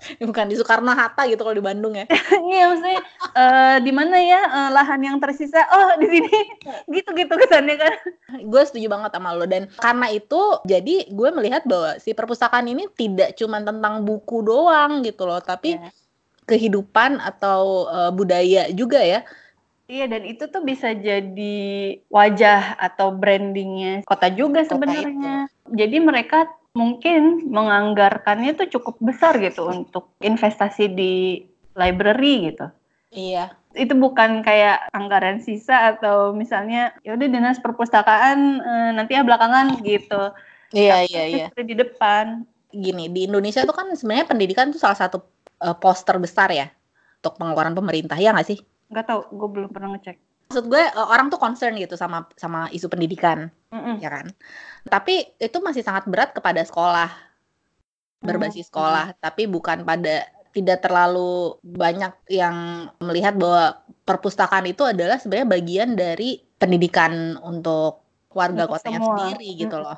bukan 0.28 0.48
di 0.48 0.54
Soekarno 0.56 0.92
Hatta 0.92 1.28
gitu 1.28 1.40
kalau 1.44 1.56
di 1.56 1.64
Bandung 1.64 1.94
ya. 1.96 2.06
Iya 2.50 2.72
maksudnya 2.72 3.00
uh, 3.36 3.76
di 3.84 3.92
mana 3.94 4.16
ya 4.18 4.40
uh, 4.48 4.70
lahan 4.74 5.00
yang 5.04 5.16
tersisa? 5.20 5.60
Oh 5.70 5.96
di 6.00 6.06
sini. 6.08 6.32
Gitu 6.94 7.10
gitu 7.14 7.32
kesannya 7.36 7.76
kan. 7.78 7.92
Gue 8.46 8.62
setuju 8.66 8.90
banget 8.90 9.10
sama 9.14 9.36
lo. 9.36 9.46
Dan 9.46 9.70
karena 9.78 10.10
itu 10.10 10.58
jadi 10.66 11.06
gue 11.08 11.28
melihat 11.30 11.62
bahwa 11.68 11.96
si 12.02 12.12
perpustakaan 12.16 12.66
ini 12.66 12.90
tidak 12.98 13.38
cuma 13.38 13.62
tentang 13.62 14.02
buku 14.02 14.42
doang 14.42 15.04
gitu 15.06 15.26
loh 15.28 15.38
tapi 15.38 15.78
yeah. 15.78 15.92
kehidupan 16.48 17.22
atau 17.22 17.86
uh, 17.86 18.10
budaya 18.10 18.68
juga 18.74 19.00
ya. 19.00 19.22
Iya 19.90 20.06
dan 20.06 20.22
itu 20.22 20.46
tuh 20.46 20.62
bisa 20.62 20.94
jadi 20.94 21.58
wajah 22.06 22.78
atau 22.78 23.10
brandingnya 23.10 24.06
kota 24.06 24.30
juga 24.30 24.62
sebenarnya. 24.62 25.50
Jadi 25.66 25.96
mereka 25.98 26.46
mungkin 26.74 27.50
menganggarkannya 27.50 28.54
tuh 28.54 28.68
cukup 28.78 28.96
besar 29.02 29.36
gitu 29.42 29.66
untuk 29.66 30.14
investasi 30.22 30.90
di 30.90 31.42
library 31.74 32.54
gitu. 32.54 32.66
Iya. 33.10 33.54
Itu 33.74 33.94
bukan 33.98 34.42
kayak 34.42 34.90
anggaran 34.94 35.42
sisa 35.42 35.94
atau 35.94 36.30
misalnya 36.34 36.94
ya 37.02 37.14
udah 37.14 37.28
dinas 37.30 37.58
perpustakaan 37.58 38.38
e, 38.62 38.72
nanti 38.94 39.18
ya 39.18 39.26
belakangan 39.26 39.82
gitu. 39.82 40.30
Iya 40.70 41.02
Tapi 41.02 41.10
iya 41.10 41.22
iya. 41.26 41.46
Di 41.50 41.74
depan. 41.74 42.46
Gini 42.70 43.10
di 43.10 43.26
Indonesia 43.26 43.66
tuh 43.66 43.74
kan 43.74 43.90
sebenarnya 43.90 44.30
pendidikan 44.30 44.70
tuh 44.70 44.78
salah 44.78 44.94
satu 44.94 45.18
uh, 45.58 45.74
poster 45.74 46.14
besar 46.22 46.54
ya 46.54 46.70
untuk 47.18 47.34
pengeluaran 47.34 47.74
pemerintah 47.74 48.14
ya 48.14 48.30
nggak 48.30 48.46
sih? 48.46 48.58
Nggak 48.94 49.06
tahu, 49.10 49.20
gue 49.34 49.48
belum 49.58 49.70
pernah 49.74 49.98
ngecek. 49.98 50.29
Maksud 50.50 50.66
gue 50.66 50.82
uh, 50.82 51.06
orang 51.06 51.30
tuh 51.30 51.38
concern 51.38 51.78
gitu 51.78 51.94
sama 51.94 52.26
sama 52.34 52.66
isu 52.74 52.90
pendidikan, 52.90 53.54
mm 53.70 54.02
ya 54.02 54.10
kan. 54.10 54.26
Tapi 54.82 55.38
itu 55.38 55.58
masih 55.62 55.86
sangat 55.86 56.10
berat 56.10 56.34
kepada 56.34 56.58
sekolah 56.66 57.06
berbasis 58.18 58.66
mm. 58.66 58.70
sekolah, 58.74 59.06
mm. 59.14 59.18
tapi 59.22 59.46
bukan 59.46 59.86
pada 59.86 60.26
tidak 60.50 60.82
terlalu 60.82 61.54
banyak 61.62 62.10
yang 62.34 62.90
melihat 62.98 63.38
bahwa 63.38 63.78
perpustakaan 64.02 64.66
itu 64.66 64.82
adalah 64.82 65.22
sebenarnya 65.22 65.46
bagian 65.46 65.94
dari 65.94 66.42
pendidikan 66.58 67.38
untuk 67.38 68.02
warga 68.34 68.66
untuk 68.66 68.78
kotanya 68.78 68.98
semua. 68.98 69.14
sendiri 69.14 69.48
gitu 69.54 69.76
loh. 69.78 69.94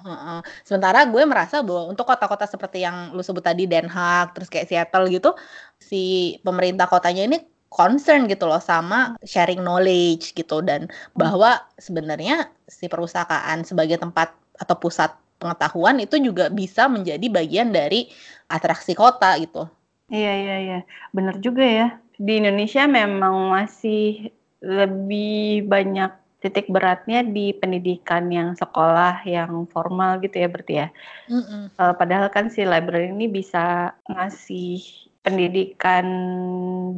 Sementara 0.64 1.04
gue 1.08 1.22
merasa 1.24 1.60
bahwa 1.64 1.88
untuk 1.92 2.04
kota-kota 2.04 2.44
seperti 2.44 2.84
yang 2.84 3.16
lu 3.16 3.24
sebut 3.24 3.44
tadi 3.44 3.64
Den 3.64 3.88
Haag, 3.88 4.36
terus 4.36 4.52
kayak 4.52 4.68
Seattle 4.68 5.08
gitu, 5.08 5.32
si 5.80 6.36
pemerintah 6.44 6.88
kotanya 6.88 7.24
ini 7.28 7.40
concern 7.72 8.28
gitu 8.28 8.44
loh 8.44 8.60
sama 8.60 9.16
sharing 9.24 9.64
knowledge 9.64 10.36
gitu 10.36 10.60
dan 10.60 10.86
hmm. 10.86 11.16
bahwa 11.16 11.64
sebenarnya 11.80 12.52
si 12.68 12.86
perpustakaan 12.86 13.64
sebagai 13.64 13.96
tempat 13.96 14.36
atau 14.60 14.76
pusat 14.76 15.16
pengetahuan 15.40 15.98
itu 15.98 16.20
juga 16.20 16.52
bisa 16.52 16.86
menjadi 16.86 17.26
bagian 17.32 17.74
dari 17.74 18.06
atraksi 18.46 18.92
kota 18.92 19.34
gitu. 19.40 19.66
Iya 20.12 20.32
iya 20.44 20.56
iya, 20.60 20.78
benar 21.10 21.40
juga 21.40 21.64
ya. 21.64 21.88
Di 22.20 22.38
Indonesia 22.38 22.84
memang 22.84 23.50
masih 23.50 24.30
lebih 24.62 25.66
banyak 25.66 26.12
titik 26.42 26.66
beratnya 26.70 27.22
di 27.22 27.54
pendidikan 27.54 28.26
yang 28.30 28.58
sekolah 28.58 29.22
yang 29.26 29.66
formal 29.70 30.18
gitu 30.22 30.42
ya 30.42 30.48
berarti 30.50 30.74
ya. 30.86 30.88
Mm 31.30 31.42
-mm. 31.42 31.62
Uh, 31.78 31.94
padahal 31.94 32.28
kan 32.34 32.50
si 32.50 32.66
library 32.66 33.14
ini 33.14 33.30
bisa 33.30 33.94
ngasih 34.10 34.82
pendidikan 35.22 36.04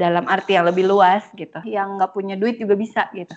dalam 0.00 0.24
arti 0.26 0.56
yang 0.56 0.66
lebih 0.66 0.88
luas 0.88 1.24
gitu. 1.36 1.60
Yang 1.68 1.88
nggak 2.00 2.12
punya 2.16 2.34
duit 2.40 2.56
juga 2.56 2.74
bisa 2.74 3.06
gitu. 3.12 3.36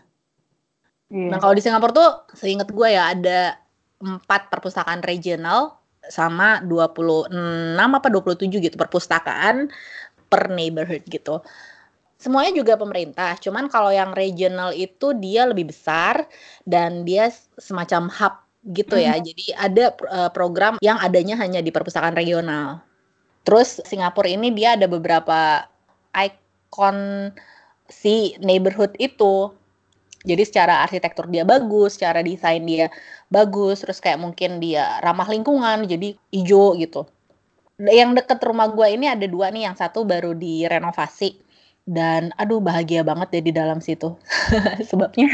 Yeah. 1.11 1.31
Nah 1.31 1.37
kalau 1.39 1.55
di 1.55 1.63
Singapura 1.63 1.93
tuh 1.95 2.11
seingat 2.35 2.71
gue 2.71 2.87
ya 2.91 3.11
ada 3.11 3.59
empat 3.99 4.51
perpustakaan 4.51 5.03
regional 5.03 5.79
sama 6.07 6.63
26 6.63 7.31
apa 7.75 8.07
27 8.07 8.63
gitu 8.63 8.75
perpustakaan 8.79 9.67
per 10.27 10.51
neighborhood 10.51 11.03
gitu. 11.07 11.43
Semuanya 12.17 12.49
juga 12.49 12.73
pemerintah, 12.81 13.37
cuman 13.37 13.69
kalau 13.69 13.93
yang 13.93 14.09
regional 14.17 14.73
itu 14.73 15.13
dia 15.21 15.45
lebih 15.45 15.69
besar 15.69 16.25
dan 16.65 17.05
dia 17.05 17.29
semacam 17.61 18.09
hub 18.09 18.33
gitu 18.73 18.97
ya. 18.97 19.15
Mm. 19.15 19.23
Jadi 19.23 19.45
ada 19.53 19.85
uh, 20.09 20.31
program 20.33 20.81
yang 20.81 20.97
adanya 20.97 21.37
hanya 21.37 21.61
di 21.61 21.69
perpustakaan 21.69 22.17
regional. 22.17 22.81
Terus 23.47 23.79
Singapura 23.87 24.27
ini 24.27 24.51
dia 24.51 24.75
ada 24.75 24.91
beberapa 24.91 25.63
ikon 26.11 27.31
si 27.87 28.35
neighborhood 28.43 28.91
itu. 28.99 29.55
Jadi 30.27 30.43
secara 30.43 30.83
arsitektur 30.83 31.31
dia 31.31 31.47
bagus, 31.47 31.95
secara 31.95 32.19
desain 32.19 32.59
dia 32.67 32.91
bagus, 33.31 33.87
terus 33.87 34.03
kayak 34.03 34.19
mungkin 34.19 34.59
dia 34.59 34.99
ramah 34.99 35.31
lingkungan, 35.31 35.87
jadi 35.87 36.19
hijau 36.35 36.75
gitu. 36.75 37.07
Yang 37.79 38.19
deket 38.19 38.43
rumah 38.43 38.67
gue 38.67 38.91
ini 38.91 39.07
ada 39.07 39.23
dua 39.23 39.47
nih, 39.47 39.71
yang 39.71 39.79
satu 39.79 40.03
baru 40.03 40.35
direnovasi 40.35 41.39
dan 41.87 42.35
aduh 42.35 42.59
bahagia 42.59 43.07
banget 43.07 43.39
deh 43.39 43.43
di 43.47 43.53
dalam 43.55 43.79
situ. 43.79 44.19
Sebabnya 44.91 45.31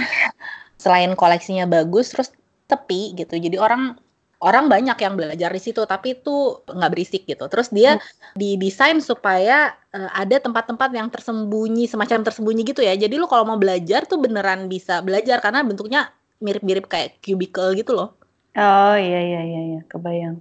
selain 0.77 1.17
koleksinya 1.17 1.65
bagus, 1.65 2.13
terus 2.13 2.29
tepi 2.69 3.17
gitu. 3.17 3.33
Jadi 3.41 3.57
orang 3.57 3.97
orang 4.43 4.67
banyak 4.67 4.99
yang 4.99 5.15
belajar 5.15 5.49
di 5.49 5.61
situ 5.63 5.87
tapi 5.87 6.19
itu 6.19 6.59
nggak 6.67 6.91
berisik 6.91 7.23
gitu. 7.23 7.47
Terus 7.47 7.71
dia 7.71 7.95
hmm. 7.95 8.35
didesain 8.35 8.99
supaya 8.99 9.71
uh, 9.95 10.11
ada 10.11 10.43
tempat-tempat 10.43 10.91
yang 10.91 11.07
tersembunyi 11.07 11.87
semacam 11.87 12.27
tersembunyi 12.27 12.67
gitu 12.67 12.83
ya. 12.83 12.93
Jadi 12.99 13.15
lu 13.15 13.25
kalau 13.31 13.47
mau 13.47 13.57
belajar 13.57 14.03
tuh 14.03 14.19
beneran 14.19 14.67
bisa 14.67 14.99
belajar 14.99 15.39
karena 15.39 15.63
bentuknya 15.63 16.11
mirip-mirip 16.43 16.91
kayak 16.91 17.23
cubicle 17.23 17.71
gitu 17.73 17.95
loh. 17.95 18.19
Oh 18.53 18.95
iya 18.99 19.19
iya 19.23 19.41
iya, 19.47 19.61
iya. 19.73 19.81
kebayang. 19.87 20.37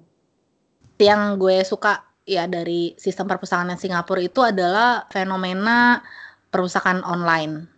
Yang 0.99 1.23
gue 1.39 1.57
suka 1.63 2.03
ya 2.27 2.51
dari 2.51 2.99
sistem 2.99 3.31
perpustakaan 3.31 3.79
Singapura 3.79 4.21
itu 4.23 4.43
adalah 4.43 5.07
fenomena 5.15 6.03
perpustakaan 6.51 7.07
online. 7.07 7.71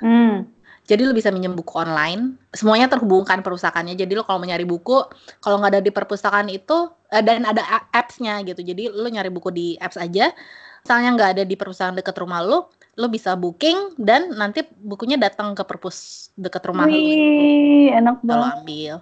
Hmm 0.00 0.57
jadi 0.88 1.04
lo 1.04 1.12
bisa 1.12 1.28
minjem 1.28 1.52
buku 1.52 1.76
online, 1.76 2.40
semuanya 2.56 2.88
terhubungkan 2.88 3.44
perpustakaannya. 3.44 3.92
Jadi 3.92 4.16
lo 4.16 4.24
kalau 4.24 4.40
mau 4.40 4.48
nyari 4.48 4.64
buku, 4.64 5.04
kalau 5.44 5.60
nggak 5.60 5.76
ada 5.76 5.82
di 5.84 5.92
perpustakaan 5.92 6.48
itu 6.48 6.88
eh, 7.12 7.20
dan 7.20 7.44
ada 7.44 7.60
apps-nya 7.92 8.40
gitu. 8.48 8.64
Jadi 8.64 8.88
lo 8.88 9.04
nyari 9.04 9.28
buku 9.28 9.52
di 9.52 9.76
apps 9.76 10.00
aja. 10.00 10.32
Misalnya 10.80 11.08
nggak 11.12 11.30
ada 11.36 11.42
di 11.44 11.54
perpustakaan 11.60 12.00
deket 12.00 12.16
rumah 12.16 12.40
lo, 12.40 12.72
lo 12.96 13.06
bisa 13.12 13.36
booking 13.36 14.00
dan 14.00 14.32
nanti 14.32 14.64
bukunya 14.80 15.20
datang 15.20 15.52
ke 15.52 15.60
perpus 15.60 16.32
deket 16.40 16.64
rumah 16.64 16.88
Wih, 16.88 16.96
lo. 16.96 16.98
Gitu. 17.04 17.36
enak 17.92 18.16
banget. 18.24 18.32
Kalau 18.32 18.48
ambil. 18.56 18.94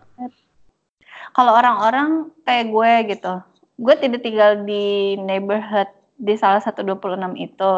Kalau 1.38 1.52
orang-orang 1.55 2.09
kayak 2.43 2.66
gue 2.75 2.93
gitu, 3.14 3.35
gue 3.78 3.95
tidak 4.02 4.21
tinggal 4.26 4.59
di 4.66 5.14
neighborhood 5.23 5.87
di 6.19 6.35
salah 6.35 6.59
satu 6.59 6.83
26 6.83 7.38
itu 7.38 7.73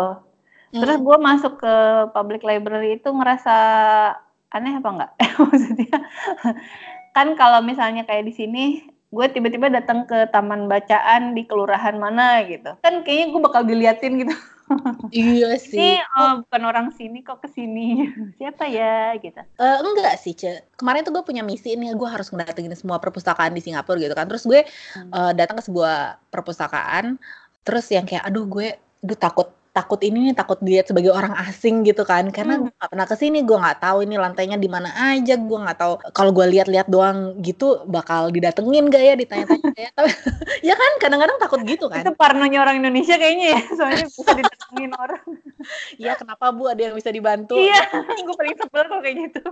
Terus 0.72 0.98
gue 1.00 1.16
masuk 1.16 1.60
ke 1.60 1.74
public 2.12 2.44
library 2.44 3.00
itu 3.00 3.08
ngerasa 3.08 3.56
aneh 4.52 4.74
apa 4.76 4.88
enggak? 4.88 5.10
Maksudnya 5.40 5.98
kan 7.16 7.34
kalau 7.34 7.60
misalnya 7.64 8.04
kayak 8.04 8.28
di 8.28 8.34
sini 8.36 8.64
gue 9.08 9.26
tiba-tiba 9.32 9.72
datang 9.72 10.04
ke 10.04 10.28
taman 10.28 10.68
bacaan 10.68 11.32
di 11.32 11.48
kelurahan 11.48 11.96
mana 11.96 12.44
gitu. 12.44 12.76
Kan 12.84 13.00
kayaknya 13.04 13.26
gue 13.32 13.40
bakal 13.40 13.62
diliatin 13.64 14.24
gitu. 14.24 14.34
Iya 15.08 15.56
sih. 15.56 15.80
Ini 15.80 16.04
oh, 16.20 16.44
bukan 16.44 16.62
orang 16.68 16.86
sini 16.92 17.24
kok 17.24 17.40
ke 17.40 17.48
sini? 17.48 18.04
Siapa 18.36 18.68
ya 18.68 19.16
gitu. 19.16 19.40
Uh, 19.56 19.80
enggak 19.80 20.20
sih 20.20 20.36
ce. 20.36 20.60
Kemarin 20.76 21.08
tuh 21.08 21.16
gue 21.16 21.24
punya 21.24 21.40
misi 21.40 21.72
ini 21.72 21.88
gue 21.96 22.04
harus 22.04 22.28
ngedatengin 22.28 22.76
semua 22.76 23.00
perpustakaan 23.00 23.56
di 23.56 23.64
Singapura 23.64 23.96
gitu 23.96 24.12
kan. 24.12 24.28
Terus 24.28 24.44
gue 24.44 24.68
hmm. 24.68 25.08
uh, 25.08 25.32
datang 25.32 25.56
ke 25.56 25.64
sebuah 25.64 26.20
perpustakaan. 26.28 27.16
Terus 27.64 27.88
yang 27.88 28.04
kayak 28.04 28.28
aduh 28.28 28.44
gue 28.44 28.76
aduh 28.76 29.16
takut 29.16 29.48
takut 29.78 30.02
ini 30.02 30.30
nih 30.30 30.34
takut 30.34 30.58
dilihat 30.58 30.90
sebagai 30.90 31.14
orang 31.14 31.30
asing 31.46 31.86
gitu 31.86 32.02
kan. 32.02 32.34
Karena 32.34 32.58
hmm. 32.58 32.62
gue 32.66 32.72
gak 32.74 32.90
pernah 32.90 33.06
ke 33.06 33.14
sini 33.14 33.46
gue 33.46 33.54
nggak 33.54 33.78
tahu 33.78 34.02
ini 34.02 34.18
lantainya 34.18 34.58
di 34.58 34.66
mana 34.66 34.90
aja 34.90 35.38
gue 35.38 35.58
nggak 35.62 35.78
tahu. 35.78 35.92
Kalau 36.10 36.34
gue 36.34 36.46
lihat-lihat 36.50 36.90
doang 36.90 37.38
gitu 37.38 37.86
bakal 37.86 38.34
didatengin 38.34 38.90
gak 38.90 39.04
ya 39.06 39.14
ditanya-tanya 39.14 39.70
ya? 39.78 39.90
Tapi 39.94 40.10
ya 40.68 40.74
kan 40.74 40.92
kadang-kadang 40.98 41.38
takut 41.38 41.60
gitu 41.62 41.86
kan. 41.86 42.02
Itu 42.02 42.18
parnonya 42.18 42.58
orang 42.58 42.82
Indonesia 42.82 43.14
kayaknya 43.14 43.46
ya 43.54 43.60
soalnya 43.78 44.04
bisa 44.10 44.32
didatengin 44.34 44.92
orang. 44.98 45.22
Iya 45.98 46.14
kenapa 46.14 46.54
bu? 46.54 46.70
Ada 46.70 46.90
yang 46.90 46.94
bisa 46.96 47.10
dibantu. 47.10 47.58
Iya 47.58 47.82
gue 48.26 48.36
paling 48.38 48.56
sebel 48.56 48.84
kok 48.86 49.00
kayak 49.02 49.16
gitu. 49.30 49.42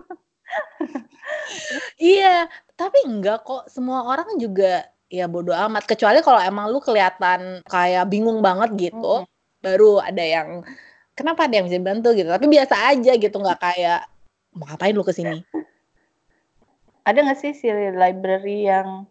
Iya 1.99 2.51
tapi 2.75 2.99
enggak 3.07 3.47
kok. 3.47 3.71
Semua 3.71 4.07
orang 4.07 4.39
juga 4.39 4.87
ya 5.07 5.27
bodoh 5.31 5.55
amat. 5.55 5.87
Kecuali 5.87 6.23
kalau 6.23 6.39
emang 6.43 6.71
lu 6.71 6.79
kelihatan 6.83 7.63
kayak 7.67 8.07
bingung 8.11 8.43
banget 8.43 8.91
gitu 8.91 9.23
hmm 9.23 9.36
baru 9.67 9.99
ada 9.99 10.23
yang 10.23 10.63
kenapa 11.19 11.51
ada 11.51 11.59
yang 11.59 11.67
bisa 11.67 11.83
bantu 11.83 12.15
gitu 12.15 12.31
tapi 12.31 12.47
biasa 12.47 12.95
aja 12.95 13.13
gitu 13.19 13.37
nggak 13.43 13.59
kayak 13.59 14.07
mau 14.55 14.71
ngapain 14.71 14.95
lu 14.95 15.03
ke 15.03 15.11
sini 15.11 15.43
ada 17.07 17.19
nggak 17.19 17.39
sih 17.39 17.53
si 17.55 17.67
library 17.71 18.67
yang 18.71 19.11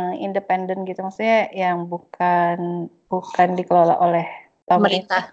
uh, 0.00 0.14
independen 0.16 0.84
gitu 0.84 1.00
maksudnya 1.04 1.48
yang 1.52 1.88
bukan 1.88 2.88
bukan 3.08 3.48
dikelola 3.58 3.98
oleh 3.98 4.24
pemerintah. 4.68 5.32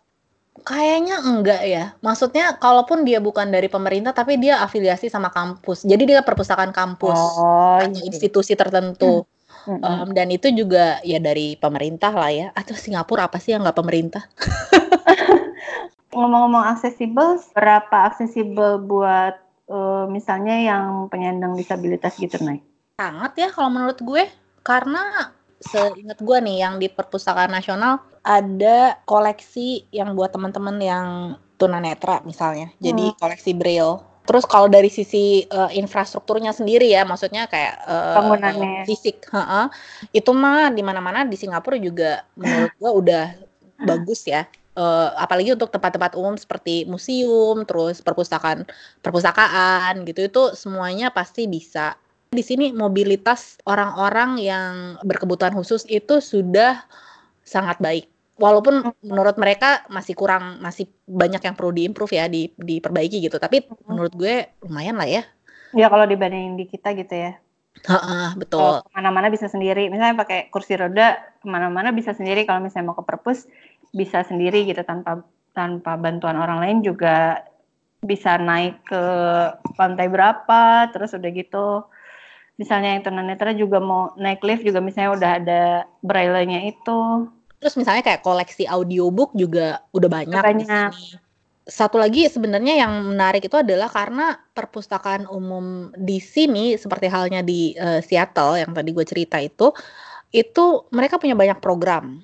Kayaknya 0.63 1.19
enggak 1.19 1.61
ya. 1.67 1.85
Maksudnya 1.99 2.55
kalaupun 2.55 3.03
dia 3.03 3.19
bukan 3.19 3.51
dari 3.51 3.67
pemerintah 3.67 4.15
tapi 4.15 4.39
dia 4.39 4.63
afiliasi 4.63 5.11
sama 5.11 5.27
kampus. 5.29 5.83
Jadi 5.83 6.15
dia 6.15 6.23
perpustakaan 6.23 6.71
kampus 6.71 7.19
Oh, 7.19 7.75
atau 7.75 7.91
iya. 7.91 8.07
institusi 8.07 8.55
tertentu. 8.55 9.27
Mm-mm. 9.65 9.81
Um, 9.81 10.09
dan 10.13 10.29
itu 10.29 10.53
juga 10.53 11.01
ya 11.01 11.17
dari 11.17 11.57
pemerintah 11.57 12.13
lah 12.13 12.31
ya. 12.31 12.47
Atau 12.53 12.77
Singapura 12.77 13.25
apa 13.25 13.41
sih 13.41 13.53
yang 13.57 13.65
nggak 13.65 13.77
pemerintah? 13.77 14.23
Ngomong-ngomong 16.15 16.63
aksesibel, 16.71 17.41
berapa 17.51 18.07
aksesibel 18.07 18.79
buat 18.79 19.35
uh, 19.67 20.05
misalnya 20.07 20.55
yang 20.55 21.11
penyandang 21.11 21.57
disabilitas 21.59 22.15
gitu, 22.15 22.39
Nay? 22.39 22.63
Sangat 22.95 23.35
ya 23.35 23.49
kalau 23.51 23.73
menurut 23.73 23.99
gue. 23.99 24.23
Karena 24.65 25.33
seingat 25.61 26.21
gue 26.21 26.37
nih 26.41 26.57
yang 26.61 26.81
di 26.81 26.89
perpustakaan 26.89 27.53
nasional 27.53 28.01
ada 28.25 28.97
koleksi 29.05 29.85
yang 29.93 30.17
buat 30.17 30.33
teman-teman 30.33 30.77
yang 30.81 31.07
tunanetra 31.55 32.21
misalnya. 32.25 32.71
Jadi 32.81 33.15
koleksi 33.17 33.51
braille. 33.55 34.14
Terus 34.25 34.43
kalau 34.49 34.65
dari 34.65 34.89
sisi 34.89 35.45
uh, 35.47 35.69
infrastrukturnya 35.69 36.49
sendiri 36.49 36.89
ya, 36.89 37.05
maksudnya 37.05 37.45
kayak 37.45 37.77
uh, 37.85 38.17
Bangunannya. 38.17 38.83
fisik, 38.89 39.29
heeh, 39.29 39.65
itu 40.17 40.31
mah 40.33 40.73
di 40.73 40.81
mana-mana 40.81 41.23
di 41.23 41.37
Singapura 41.37 41.77
juga 41.77 42.25
menurut 42.33 42.73
gua 42.81 42.91
udah 42.91 43.25
bagus 43.89 44.25
ya. 44.25 44.49
Eh, 44.75 45.09
apalagi 45.15 45.55
untuk 45.55 45.71
tempat-tempat 45.71 46.19
umum 46.19 46.35
seperti 46.35 46.83
museum, 46.83 47.63
terus 47.63 48.03
perpustakaan, 48.03 48.67
perpustakaan 48.99 50.03
gitu 50.03 50.27
itu 50.27 50.43
semuanya 50.51 51.15
pasti 51.15 51.47
bisa. 51.47 51.95
Di 52.35 52.43
sini 52.43 52.75
mobilitas 52.75 53.55
orang-orang 53.63 54.35
yang 54.35 54.99
berkebutuhan 54.99 55.55
khusus 55.55 55.87
itu 55.87 56.19
sudah 56.19 56.83
sangat 57.47 57.79
baik. 57.79 58.11
Walaupun 58.35 58.83
menurut 58.99 59.39
mereka 59.39 59.87
masih 59.87 60.11
kurang, 60.11 60.59
masih 60.59 60.91
banyak 61.07 61.39
yang 61.39 61.55
perlu 61.55 61.71
diimprove 61.71 62.19
ya, 62.19 62.27
di, 62.27 62.51
diperbaiki 62.51 63.23
gitu. 63.23 63.39
Tapi 63.39 63.63
menurut 63.87 64.11
gue 64.11 64.59
lumayan 64.67 64.99
lah 64.99 65.07
ya. 65.07 65.23
Ya 65.71 65.87
kalau 65.87 66.03
dibandingin 66.03 66.59
di 66.59 66.67
kita 66.67 66.91
gitu 66.95 67.15
ya. 67.15 67.39
Heeh, 67.83 68.27
betul. 68.39 68.59
Kalau 68.59 68.87
ke 68.87 68.91
mana-mana 68.95 69.27
bisa 69.27 69.47
sendiri. 69.51 69.91
Misalnya 69.91 70.15
pakai 70.19 70.47
kursi 70.47 70.75
roda 70.79 71.19
ke 71.39 71.47
mana-mana 71.47 71.91
bisa 71.91 72.15
sendiri. 72.15 72.47
Kalau 72.47 72.63
misalnya 72.63 72.91
mau 72.91 72.97
ke 72.99 73.03
perpus 73.03 73.47
bisa 73.91 74.23
sendiri 74.27 74.67
gitu 74.67 74.83
tanpa 74.83 75.23
tanpa 75.55 75.95
bantuan 75.95 76.35
orang 76.35 76.59
lain 76.59 76.77
juga 76.83 77.43
bisa 78.03 78.35
naik 78.39 78.83
ke 78.87 79.03
lantai 79.79 80.07
berapa. 80.07 80.91
Terus 80.91 81.15
udah 81.15 81.31
gitu 81.31 81.67
misalnya 82.55 82.95
yang 82.95 83.03
tunanetra 83.03 83.51
juga 83.51 83.83
mau 83.83 84.15
naik 84.15 84.39
lift 84.47 84.63
juga 84.63 84.79
misalnya 84.79 85.11
udah 85.11 85.31
ada 85.43 85.63
braille-nya 85.99 86.71
itu. 86.71 87.27
Terus 87.59 87.75
misalnya 87.79 88.03
kayak 88.03 88.21
koleksi 88.21 88.67
audiobook 88.67 89.33
juga 89.33 89.81
udah 89.95 90.09
banyak, 90.09 90.41
banyak. 90.43 90.67
sini. 90.93 91.23
Satu 91.65 91.97
lagi 91.97 92.29
sebenarnya 92.29 92.85
yang 92.85 93.09
menarik 93.09 93.49
itu 93.49 93.57
adalah 93.57 93.89
karena 93.89 94.37
perpustakaan 94.53 95.25
umum 95.25 95.89
di 95.97 96.21
sini 96.21 96.77
seperti 96.77 97.09
halnya 97.09 97.41
di 97.41 97.73
eh, 97.73 98.05
Seattle 98.05 98.61
yang 98.61 98.69
tadi 98.69 98.93
gue 98.93 99.01
cerita 99.01 99.41
itu, 99.41 99.73
itu 100.29 100.85
mereka 100.93 101.17
punya 101.17 101.33
banyak 101.33 101.57
program. 101.57 102.21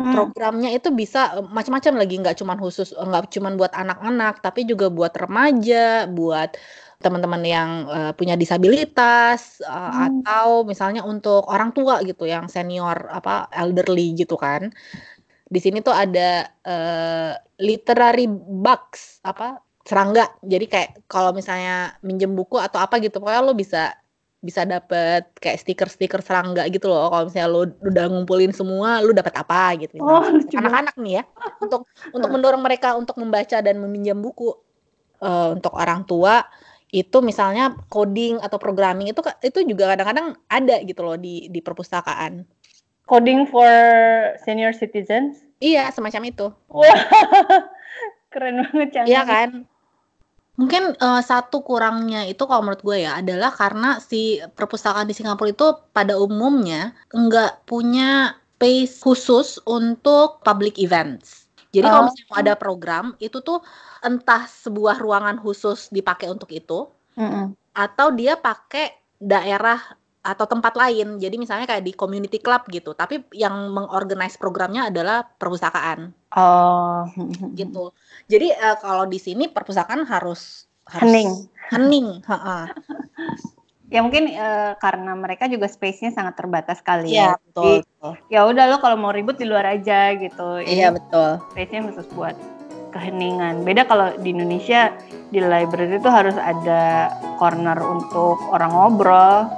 Hmm. 0.00 0.12
Programnya 0.16 0.72
itu 0.72 0.88
bisa 0.96 1.18
eh, 1.36 1.44
macam-macam 1.44 1.92
lagi, 2.00 2.14
nggak 2.22 2.36
cuman 2.40 2.56
khusus, 2.56 2.96
nggak 2.96 3.28
cuman 3.36 3.52
buat 3.60 3.72
anak-anak, 3.76 4.40
tapi 4.40 4.64
juga 4.64 4.88
buat 4.88 5.12
remaja, 5.12 6.08
buat 6.08 6.56
teman-teman 7.04 7.42
yang 7.44 7.70
eh, 7.92 8.12
punya 8.16 8.34
disabilitas 8.40 9.60
eh, 9.60 9.92
Hmm. 9.92 10.24
atau 10.24 10.64
misalnya 10.64 11.04
untuk 11.04 11.44
orang 11.52 11.70
tua 11.76 12.00
gitu 12.08 12.24
yang 12.24 12.48
senior 12.48 12.96
apa 13.12 13.48
elderly 13.52 14.16
gitu 14.16 14.40
kan. 14.40 14.72
Di 15.50 15.58
sini 15.58 15.82
tuh 15.82 15.94
ada 15.94 16.46
eh, 16.64 17.32
literary 17.60 18.26
box 18.64 19.18
apa 19.26 19.58
serangga. 19.84 20.30
Jadi 20.44 20.64
kayak 20.70 20.90
kalau 21.10 21.34
misalnya 21.34 21.98
minjem 22.06 22.32
buku 22.38 22.56
atau 22.56 22.78
apa 22.80 23.02
gitu, 23.02 23.18
pokoknya 23.18 23.42
lo 23.42 23.54
bisa 23.58 23.99
bisa 24.40 24.64
dapet 24.64 25.28
kayak 25.36 25.60
stiker-stiker 25.60 26.24
serangga 26.24 26.64
gitu 26.72 26.88
loh. 26.88 27.12
Kalau 27.12 27.24
misalnya 27.28 27.48
lo 27.52 27.62
udah 27.84 28.04
ngumpulin 28.08 28.52
semua, 28.56 29.04
lo 29.04 29.12
dapat 29.12 29.36
apa 29.36 29.76
gitu. 29.84 30.00
Oh. 30.00 30.24
Anak-anak 30.32 30.96
nih 30.96 31.20
ya, 31.20 31.24
untuk 31.60 31.84
untuk 32.16 32.28
mendorong 32.32 32.64
mereka 32.64 32.96
untuk 32.96 33.20
membaca 33.20 33.60
dan 33.60 33.76
meminjam 33.76 34.16
buku. 34.16 34.56
Eh, 35.20 35.48
untuk 35.52 35.76
orang 35.76 36.08
tua 36.08 36.48
itu 36.90 37.22
misalnya 37.22 37.76
coding 37.86 38.40
atau 38.42 38.58
programming 38.58 39.12
itu 39.12 39.20
itu 39.44 39.62
juga 39.62 39.94
kadang-kadang 39.94 40.34
ada 40.50 40.80
gitu 40.82 41.04
loh 41.04 41.20
di 41.20 41.46
di 41.52 41.60
perpustakaan. 41.60 42.42
Coding 43.04 43.44
for 43.44 43.68
senior 44.40 44.72
citizens. 44.72 45.44
Iya, 45.60 45.92
semacam 45.92 46.32
itu. 46.32 46.46
Wah, 46.72 46.88
keren 48.32 48.64
banget 48.64 48.88
canggih. 48.96 49.12
Iya 49.12 49.22
kan? 49.28 49.48
Mungkin 50.60 50.82
eh, 51.04 51.22
satu 51.30 51.56
kurangnya 51.68 52.18
itu 52.30 52.42
kalau 52.48 52.62
menurut 52.64 52.82
gue 52.88 52.96
ya 53.06 53.10
adalah 53.20 53.50
karena 53.60 53.86
si 54.08 54.16
perpustakaan 54.56 55.06
di 55.10 55.14
Singapura 55.18 55.48
itu 55.54 55.66
pada 55.96 56.14
umumnya 56.26 56.78
nggak 57.22 57.50
punya 57.70 58.04
space 58.60 58.94
khusus 59.06 59.46
untuk 59.64 60.26
public 60.46 60.74
events. 60.84 61.48
Jadi 61.74 61.86
kalau 61.88 62.02
Oh. 62.02 62.06
misalnya 62.06 62.26
mau 62.30 62.38
ada 62.44 62.54
program 62.64 63.04
itu 63.26 63.38
tuh 63.48 63.58
entah 64.08 64.42
sebuah 64.64 64.96
ruangan 65.04 65.36
khusus 65.44 65.88
dipakai 65.96 66.26
untuk 66.34 66.50
itu 66.52 66.74
Mm-mm. 67.16 67.54
atau 67.84 68.08
dia 68.18 68.34
pakai 68.46 68.84
daerah 69.20 69.78
atau 70.20 70.44
tempat 70.44 70.76
lain. 70.76 71.16
Jadi 71.16 71.36
misalnya 71.40 71.64
kayak 71.64 71.84
di 71.84 71.92
community 71.96 72.38
club 72.40 72.68
gitu, 72.68 72.92
tapi 72.92 73.24
yang 73.32 73.72
mengorganize 73.72 74.36
programnya 74.36 74.92
adalah 74.92 75.24
perpustakaan 75.24 76.12
Oh, 76.30 77.10
gitu. 77.58 77.90
Jadi 78.30 78.54
eh, 78.54 78.76
kalau 78.78 79.02
di 79.10 79.18
sini 79.18 79.50
perpustakaan 79.50 80.06
harus 80.06 80.70
harus 80.86 81.10
Hening. 81.10 81.30
hening, 81.74 82.06
heeh. 82.22 82.64
Ya 83.90 84.06
mungkin 84.06 84.30
eh, 84.30 84.72
karena 84.78 85.18
mereka 85.18 85.50
juga 85.50 85.66
space-nya 85.66 86.14
sangat 86.14 86.38
terbatas 86.38 86.78
kali 86.86 87.10
Iya, 87.10 87.34
ya. 87.34 87.42
betul, 87.42 87.62
Jadi, 87.66 87.74
betul. 87.82 88.12
ya 88.30 88.40
udah 88.46 88.64
lo 88.70 88.76
kalau 88.78 88.94
mau 88.94 89.10
ribut 89.10 89.34
di 89.34 89.46
luar 89.50 89.66
aja 89.74 90.14
gitu. 90.14 90.62
Iya, 90.62 90.94
betul. 90.94 91.42
Space-nya 91.50 91.90
khusus 91.90 92.06
buat 92.14 92.38
keheningan. 92.94 93.66
Beda 93.66 93.86
kalau 93.90 94.14
di 94.22 94.30
Indonesia 94.30 94.94
di 95.34 95.42
library 95.42 95.98
itu 95.98 96.10
harus 96.10 96.38
ada 96.38 97.10
corner 97.42 97.78
untuk 97.82 98.38
orang 98.54 98.70
ngobrol. 98.70 99.50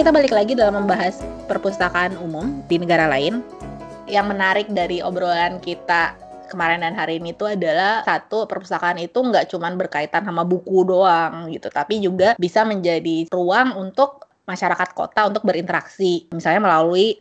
Kita 0.00 0.16
balik 0.16 0.32
lagi 0.32 0.56
dalam 0.56 0.80
membahas 0.80 1.20
perpustakaan 1.44 2.16
umum 2.24 2.64
di 2.72 2.80
negara 2.80 3.04
lain. 3.04 3.44
Yang 4.08 4.26
menarik 4.32 4.66
dari 4.72 5.04
obrolan 5.04 5.60
kita 5.60 6.16
kemarin 6.48 6.80
dan 6.80 6.96
hari 6.96 7.20
ini 7.20 7.36
itu 7.36 7.44
adalah 7.44 8.00
satu 8.08 8.48
perpustakaan 8.48 8.96
itu 8.96 9.20
nggak 9.20 9.52
cuman 9.52 9.76
berkaitan 9.76 10.24
sama 10.24 10.40
buku 10.40 10.88
doang 10.88 11.52
gitu, 11.52 11.68
tapi 11.68 12.00
juga 12.00 12.32
bisa 12.40 12.64
menjadi 12.64 13.28
ruang 13.28 13.76
untuk 13.76 14.24
masyarakat 14.48 14.88
kota 14.96 15.28
untuk 15.28 15.44
berinteraksi, 15.44 16.32
misalnya 16.32 16.64
melalui 16.64 17.20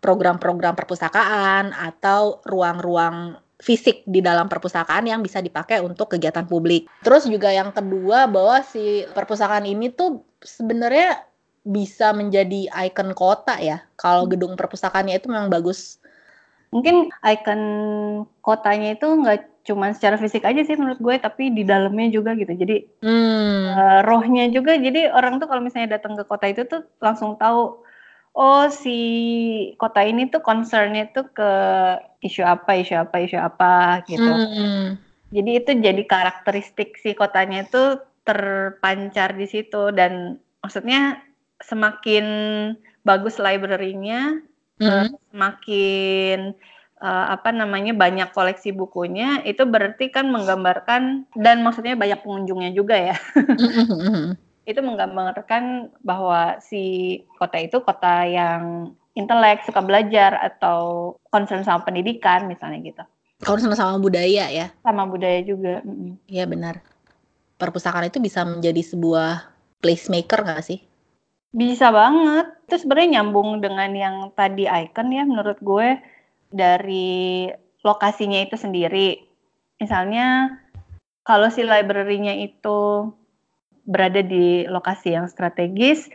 program-program 0.00 0.80
perpustakaan 0.80 1.76
atau 1.76 2.40
ruang-ruang 2.48 3.36
fisik 3.60 4.00
di 4.08 4.24
dalam 4.24 4.48
perpustakaan 4.48 5.04
yang 5.04 5.20
bisa 5.20 5.44
dipakai 5.44 5.84
untuk 5.84 6.16
kegiatan 6.16 6.48
publik. 6.48 6.88
Terus 7.04 7.28
juga 7.28 7.52
yang 7.52 7.68
kedua 7.68 8.24
bahwa 8.32 8.64
si 8.64 9.04
perpustakaan 9.12 9.68
ini 9.68 9.92
tuh 9.92 10.24
sebenarnya 10.40 11.33
bisa 11.64 12.12
menjadi 12.12 12.68
ikon 12.68 13.16
kota 13.16 13.56
ya. 13.56 13.80
Kalau 13.96 14.28
gedung 14.28 14.52
perpustakaannya 14.54 15.16
itu 15.16 15.32
memang 15.32 15.48
bagus. 15.48 15.96
Mungkin 16.68 17.08
ikon 17.24 17.62
kotanya 18.44 18.94
itu 18.94 19.08
nggak 19.08 19.64
cuma 19.64 19.88
secara 19.96 20.20
fisik 20.20 20.44
aja 20.44 20.60
sih 20.60 20.76
menurut 20.76 21.00
gue, 21.00 21.16
tapi 21.16 21.48
di 21.48 21.64
dalamnya 21.64 22.12
juga 22.12 22.36
gitu. 22.36 22.52
Jadi 22.52 22.84
Hmm. 23.00 23.72
eh, 23.72 24.00
rohnya 24.04 24.52
juga. 24.52 24.76
Jadi 24.76 25.08
orang 25.08 25.40
tuh 25.40 25.48
kalau 25.48 25.64
misalnya 25.64 25.96
datang 25.96 26.20
ke 26.20 26.24
kota 26.28 26.46
itu 26.52 26.68
tuh 26.68 26.84
langsung 27.00 27.40
tahu, 27.40 27.80
oh 28.36 28.64
si 28.68 28.98
kota 29.80 30.04
ini 30.04 30.28
tuh 30.28 30.44
concernnya 30.44 31.08
tuh 31.16 31.32
ke 31.32 31.50
isu 32.20 32.44
apa, 32.44 32.76
isu 32.76 32.92
apa, 33.08 33.16
isu 33.24 33.40
apa 33.40 34.04
gitu. 34.04 34.28
Hmm. 34.28 35.00
Jadi 35.32 35.50
itu 35.64 35.70
jadi 35.80 36.02
karakteristik 36.04 37.00
si 37.00 37.16
kotanya 37.16 37.64
itu 37.64 37.98
terpancar 38.24 39.32
di 39.32 39.48
situ 39.48 39.92
dan 39.96 40.40
maksudnya 40.60 41.20
semakin 41.62 42.24
bagus 43.04 43.38
library-nya, 43.38 44.40
Hmm. 44.74 45.06
semakin 45.30 46.50
eh, 47.04 47.26
apa 47.30 47.54
namanya 47.54 47.94
banyak 47.94 48.32
koleksi 48.34 48.74
bukunya, 48.74 49.44
itu 49.46 49.62
berarti 49.62 50.10
kan 50.10 50.26
menggambarkan 50.32 51.30
dan 51.38 51.62
maksudnya 51.62 51.94
banyak 51.94 52.18
pengunjungnya 52.24 52.70
juga 52.74 52.96
ya. 53.12 53.16
Hmm. 53.94 54.34
Itu 54.64 54.80
menggambarkan 54.80 55.92
bahwa 56.00 56.56
si 56.64 57.20
kota 57.36 57.60
itu 57.60 57.84
kota 57.84 58.24
yang 58.24 58.96
intelek, 59.12 59.62
suka 59.68 59.84
belajar 59.84 60.40
atau 60.40 61.14
concern 61.28 61.62
sama 61.62 61.84
pendidikan 61.84 62.48
misalnya 62.48 62.80
gitu. 62.80 63.04
Concern 63.44 63.76
sama 63.76 64.00
budaya 64.00 64.48
ya? 64.48 64.72
Sama 64.80 65.04
budaya 65.04 65.44
juga. 65.44 65.84
Iya 66.26 66.48
benar. 66.48 66.80
Perpustakaan 67.60 68.08
itu 68.08 68.18
bisa 68.18 68.42
menjadi 68.48 68.80
sebuah 68.80 69.52
placemaker 69.84 70.40
nggak 70.48 70.64
sih? 70.64 70.80
Bisa 71.54 71.94
banget. 71.94 72.50
Itu 72.66 72.82
sebenarnya 72.82 73.22
nyambung 73.22 73.62
dengan 73.62 73.90
yang 73.94 74.16
tadi 74.34 74.66
icon 74.66 75.14
ya 75.14 75.22
menurut 75.22 75.62
gue 75.62 76.02
dari 76.50 77.46
lokasinya 77.86 78.42
itu 78.42 78.58
sendiri. 78.58 79.22
Misalnya 79.78 80.50
kalau 81.22 81.46
si 81.54 81.62
library-nya 81.62 82.42
itu 82.42 83.06
berada 83.86 84.18
di 84.18 84.66
lokasi 84.66 85.14
yang 85.14 85.30
strategis, 85.30 86.10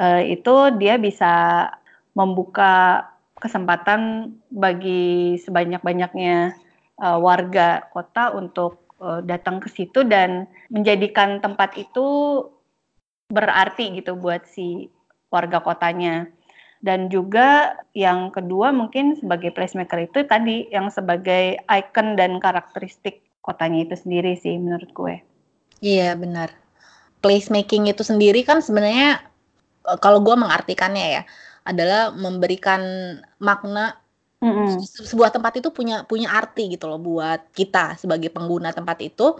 uh, 0.00 0.24
itu 0.24 0.72
dia 0.80 0.96
bisa 0.96 1.68
membuka 2.16 3.04
kesempatan 3.36 4.32
bagi 4.48 5.36
sebanyak-banyaknya 5.44 6.56
uh, 6.98 7.18
warga 7.20 7.86
kota 7.92 8.32
untuk 8.32 8.88
uh, 9.04 9.20
datang 9.20 9.60
ke 9.60 9.68
situ 9.68 10.02
dan 10.02 10.48
menjadikan 10.72 11.38
tempat 11.44 11.76
itu 11.78 12.06
berarti 13.28 14.00
gitu 14.00 14.16
buat 14.16 14.48
si 14.48 14.88
warga 15.28 15.60
kotanya. 15.60 16.28
Dan 16.78 17.10
juga 17.10 17.74
yang 17.90 18.30
kedua 18.30 18.70
mungkin 18.70 19.18
sebagai 19.18 19.50
placemaker 19.50 20.08
itu 20.08 20.22
tadi 20.24 20.70
yang 20.70 20.88
sebagai 20.94 21.58
icon 21.66 22.14
dan 22.14 22.38
karakteristik 22.38 23.26
kotanya 23.42 23.88
itu 23.88 23.94
sendiri 23.98 24.38
sih 24.38 24.56
menurut 24.56 24.90
gue. 24.94 25.14
Iya 25.82 26.14
benar. 26.14 26.54
Placemaking 27.18 27.90
itu 27.90 28.06
sendiri 28.06 28.46
kan 28.46 28.62
sebenarnya 28.62 29.26
kalau 29.98 30.22
gue 30.22 30.36
mengartikannya 30.38 31.06
ya 31.18 31.22
adalah 31.66 32.14
memberikan 32.14 32.80
makna 33.42 33.98
mm-hmm. 34.40 34.78
sebuah 35.04 35.34
tempat 35.34 35.60
itu 35.60 35.68
punya 35.74 36.06
punya 36.06 36.32
arti 36.32 36.78
gitu 36.78 36.86
loh 36.86 37.00
buat 37.00 37.50
kita 37.52 37.98
sebagai 37.98 38.30
pengguna 38.32 38.72
tempat 38.72 39.02
itu 39.02 39.36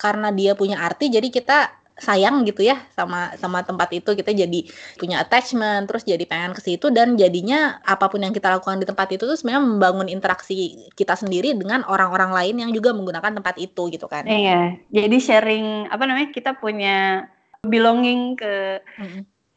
karena 0.00 0.32
dia 0.32 0.56
punya 0.56 0.80
arti 0.80 1.12
jadi 1.12 1.28
kita 1.28 1.79
sayang 2.00 2.42
gitu 2.48 2.64
ya 2.64 2.80
sama 2.96 3.36
sama 3.36 3.62
tempat 3.62 3.92
itu. 3.94 4.16
Kita 4.16 4.32
jadi 4.32 4.60
punya 4.96 5.20
attachment 5.22 5.86
terus 5.86 6.02
jadi 6.02 6.24
pengen 6.26 6.56
ke 6.56 6.60
situ. 6.64 6.88
Dan 6.90 7.14
jadinya 7.20 7.78
apa 7.84 8.08
pun 8.08 8.24
yang 8.24 8.32
kita 8.32 8.50
lakukan 8.50 8.80
di 8.80 8.88
tempat 8.88 9.12
itu 9.14 9.28
tuh 9.28 9.36
sebenarnya 9.36 9.62
membangun 9.62 10.08
interaksi 10.08 10.88
kita 10.96 11.14
sendiri 11.14 11.52
dengan 11.54 11.84
orang-orang 11.86 12.32
lain 12.32 12.56
yang 12.66 12.70
juga 12.72 12.96
menggunakan 12.96 13.38
tempat 13.38 13.60
itu 13.60 13.92
gitu 13.92 14.08
kan. 14.08 14.24
Iya 14.24 14.80
jadi 14.90 15.16
sharing 15.20 15.66
apa 15.88 16.04
namanya 16.06 16.28
kita 16.34 16.58
punya 16.58 17.28
belonging 17.60 18.40
ke 18.40 18.80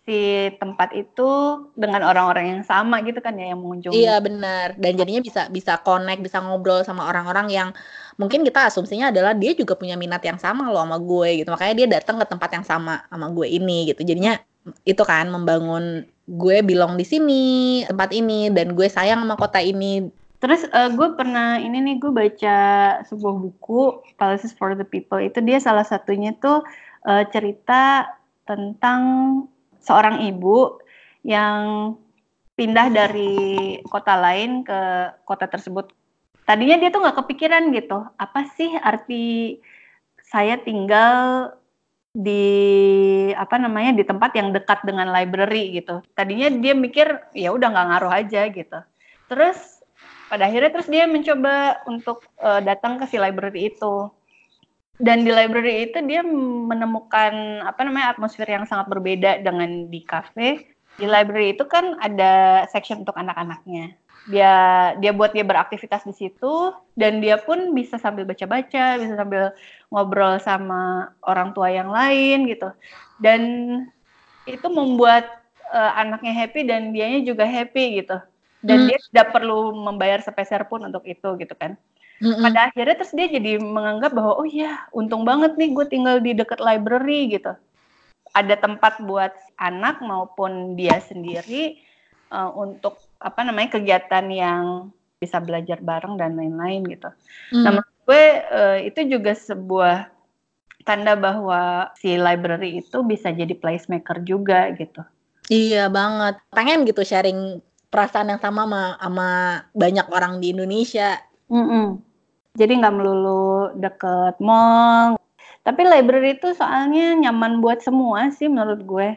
si 0.04 0.52
tempat 0.60 0.92
itu 0.92 1.32
dengan 1.80 2.04
orang-orang 2.04 2.60
yang 2.60 2.64
sama 2.68 3.00
gitu 3.08 3.24
kan 3.24 3.40
ya 3.40 3.56
yang 3.56 3.64
mengunjungi. 3.64 3.96
Iya 3.96 4.20
benar. 4.20 4.76
Dan 4.76 5.00
jadinya 5.00 5.24
bisa 5.24 5.48
bisa 5.48 5.80
connect 5.80 6.20
bisa 6.20 6.44
ngobrol 6.44 6.84
sama 6.84 7.08
orang-orang 7.08 7.48
yang 7.48 7.70
mungkin 8.20 8.44
kita 8.44 8.68
asumsinya 8.68 9.16
adalah 9.16 9.32
dia 9.32 9.56
juga 9.56 9.80
punya 9.80 9.96
minat 9.96 10.20
yang 10.28 10.36
sama 10.36 10.68
loh 10.68 10.84
sama 10.84 11.00
gue 11.00 11.44
gitu. 11.44 11.50
Makanya 11.56 11.74
dia 11.80 11.88
datang 12.00 12.20
ke 12.20 12.26
tempat 12.28 12.50
yang 12.52 12.66
sama 12.68 13.08
sama 13.08 13.32
gue 13.32 13.48
ini 13.48 13.96
gitu. 13.96 14.04
Jadinya 14.04 14.36
itu 14.84 15.04
kan 15.08 15.32
membangun 15.32 16.04
gue 16.28 16.58
bilang 16.64 17.00
di 17.00 17.08
sini 17.08 17.44
tempat 17.88 18.12
ini 18.12 18.52
dan 18.52 18.76
gue 18.76 18.88
sayang 18.92 19.24
sama 19.24 19.40
kota 19.40 19.64
ini. 19.64 20.12
Terus 20.44 20.68
uh, 20.76 20.92
gue 20.92 21.16
pernah 21.16 21.56
ini 21.64 21.80
nih 21.80 21.96
gue 22.04 22.12
baca 22.12 22.58
sebuah 23.08 23.36
buku 23.40 24.04
Palaces 24.20 24.52
for 24.52 24.76
the 24.76 24.84
People. 24.84 25.24
Itu 25.24 25.40
dia 25.40 25.64
salah 25.64 25.88
satunya 25.88 26.36
tuh 26.36 26.60
uh, 27.08 27.24
cerita 27.32 28.12
tentang 28.44 29.00
seorang 29.84 30.24
ibu 30.24 30.80
yang 31.28 31.94
pindah 32.56 32.88
dari 32.90 33.78
kota 33.86 34.16
lain 34.16 34.64
ke 34.64 34.80
kota 35.28 35.46
tersebut. 35.52 35.92
Tadinya 36.44 36.76
dia 36.80 36.92
tuh 36.92 37.04
nggak 37.04 37.24
kepikiran 37.24 37.72
gitu, 37.72 38.04
apa 38.20 38.48
sih 38.56 38.76
arti 38.80 39.58
saya 40.24 40.60
tinggal 40.60 41.52
di 42.14 42.46
apa 43.34 43.58
namanya 43.58 43.96
di 43.96 44.04
tempat 44.06 44.38
yang 44.38 44.54
dekat 44.54 44.84
dengan 44.86 45.10
library 45.10 45.80
gitu. 45.82 46.04
Tadinya 46.14 46.52
dia 46.52 46.74
mikir 46.78 47.08
ya 47.34 47.50
udah 47.56 47.68
nggak 47.74 47.88
ngaruh 47.90 48.14
aja 48.14 48.42
gitu. 48.52 48.80
Terus 49.32 49.82
pada 50.28 50.46
akhirnya 50.46 50.72
terus 50.74 50.90
dia 50.90 51.06
mencoba 51.10 51.82
untuk 51.90 52.26
uh, 52.42 52.62
datang 52.62 53.02
ke 53.02 53.06
si 53.10 53.18
library 53.18 53.74
itu 53.74 54.12
dan 55.02 55.26
di 55.26 55.34
library 55.34 55.90
itu 55.90 55.98
dia 56.06 56.22
menemukan 56.22 57.66
apa 57.66 57.82
namanya 57.82 58.14
atmosfer 58.14 58.46
yang 58.46 58.70
sangat 58.70 58.94
berbeda 58.94 59.42
dengan 59.42 59.90
di 59.90 60.06
cafe. 60.06 60.70
Di 60.94 61.10
library 61.10 61.58
itu 61.58 61.66
kan 61.66 61.98
ada 61.98 62.66
section 62.70 63.02
untuk 63.02 63.18
anak-anaknya. 63.18 63.98
Dia 64.30 64.54
dia 65.02 65.12
buat 65.12 65.34
dia 65.34 65.42
beraktivitas 65.42 66.06
di 66.06 66.14
situ 66.14 66.70
dan 66.94 67.18
dia 67.26 67.42
pun 67.42 67.74
bisa 67.74 67.98
sambil 67.98 68.30
baca-baca, 68.30 69.02
bisa 69.02 69.18
sambil 69.18 69.50
ngobrol 69.90 70.38
sama 70.38 71.10
orang 71.26 71.58
tua 71.58 71.74
yang 71.74 71.90
lain 71.90 72.46
gitu. 72.46 72.70
Dan 73.18 73.42
itu 74.46 74.68
membuat 74.70 75.26
uh, 75.74 75.92
anaknya 75.98 76.38
happy 76.38 76.70
dan 76.70 76.94
dianya 76.94 77.26
juga 77.26 77.50
happy 77.50 78.06
gitu. 78.06 78.22
Dan 78.62 78.86
hmm. 78.86 78.88
dia 78.94 78.98
tidak 79.10 79.28
perlu 79.34 79.74
membayar 79.74 80.22
sepeser 80.22 80.70
pun 80.70 80.86
untuk 80.86 81.02
itu 81.10 81.34
gitu 81.42 81.58
kan. 81.58 81.74
Mm-hmm. 82.24 82.44
Pada 82.48 82.60
akhirnya 82.72 82.96
terus 82.96 83.12
dia 83.12 83.28
jadi 83.28 83.60
menganggap 83.60 84.16
bahwa 84.16 84.40
oh 84.40 84.48
iya 84.48 84.88
untung 84.96 85.28
banget 85.28 85.60
nih 85.60 85.76
gue 85.76 85.86
tinggal 85.92 86.24
di 86.24 86.32
dekat 86.32 86.64
library 86.64 87.36
gitu. 87.36 87.52
Ada 88.32 88.56
tempat 88.64 89.04
buat 89.04 89.36
anak 89.60 90.00
maupun 90.00 90.80
dia 90.80 91.04
sendiri 91.04 91.84
uh, 92.32 92.48
untuk 92.56 92.96
apa 93.20 93.44
namanya 93.44 93.76
kegiatan 93.76 94.24
yang 94.32 94.64
bisa 95.20 95.44
belajar 95.44 95.84
bareng 95.84 96.16
dan 96.16 96.40
lain-lain 96.40 96.88
gitu. 96.88 97.12
Mm. 97.52 97.64
Nah 97.68 97.72
menurut 97.76 98.00
gue 98.08 98.24
uh, 98.56 98.78
itu 98.80 99.00
juga 99.20 99.36
sebuah 99.36 100.08
tanda 100.88 101.20
bahwa 101.20 101.92
si 102.00 102.16
library 102.16 102.80
itu 102.80 103.04
bisa 103.04 103.36
jadi 103.36 103.52
placemaker 103.52 104.24
juga 104.24 104.72
gitu. 104.80 105.04
Iya 105.52 105.92
banget. 105.92 106.40
Pengen 106.56 106.88
gitu 106.88 107.04
sharing 107.04 107.60
perasaan 107.92 108.32
yang 108.32 108.40
sama 108.40 108.64
sama, 108.64 108.84
sama 108.96 109.30
banyak 109.76 110.08
orang 110.08 110.40
di 110.40 110.56
Indonesia. 110.56 111.20
Mm 111.52 111.68
-mm. 111.68 112.13
Jadi 112.54 112.74
nggak 112.78 112.94
melulu 112.94 113.74
deket 113.82 114.38
mall. 114.38 115.18
Tapi 115.66 115.82
library 115.88 116.38
itu 116.38 116.54
soalnya 116.54 117.18
nyaman 117.18 117.64
buat 117.64 117.82
semua 117.82 118.30
sih 118.30 118.46
menurut 118.46 118.86
gue. 118.86 119.10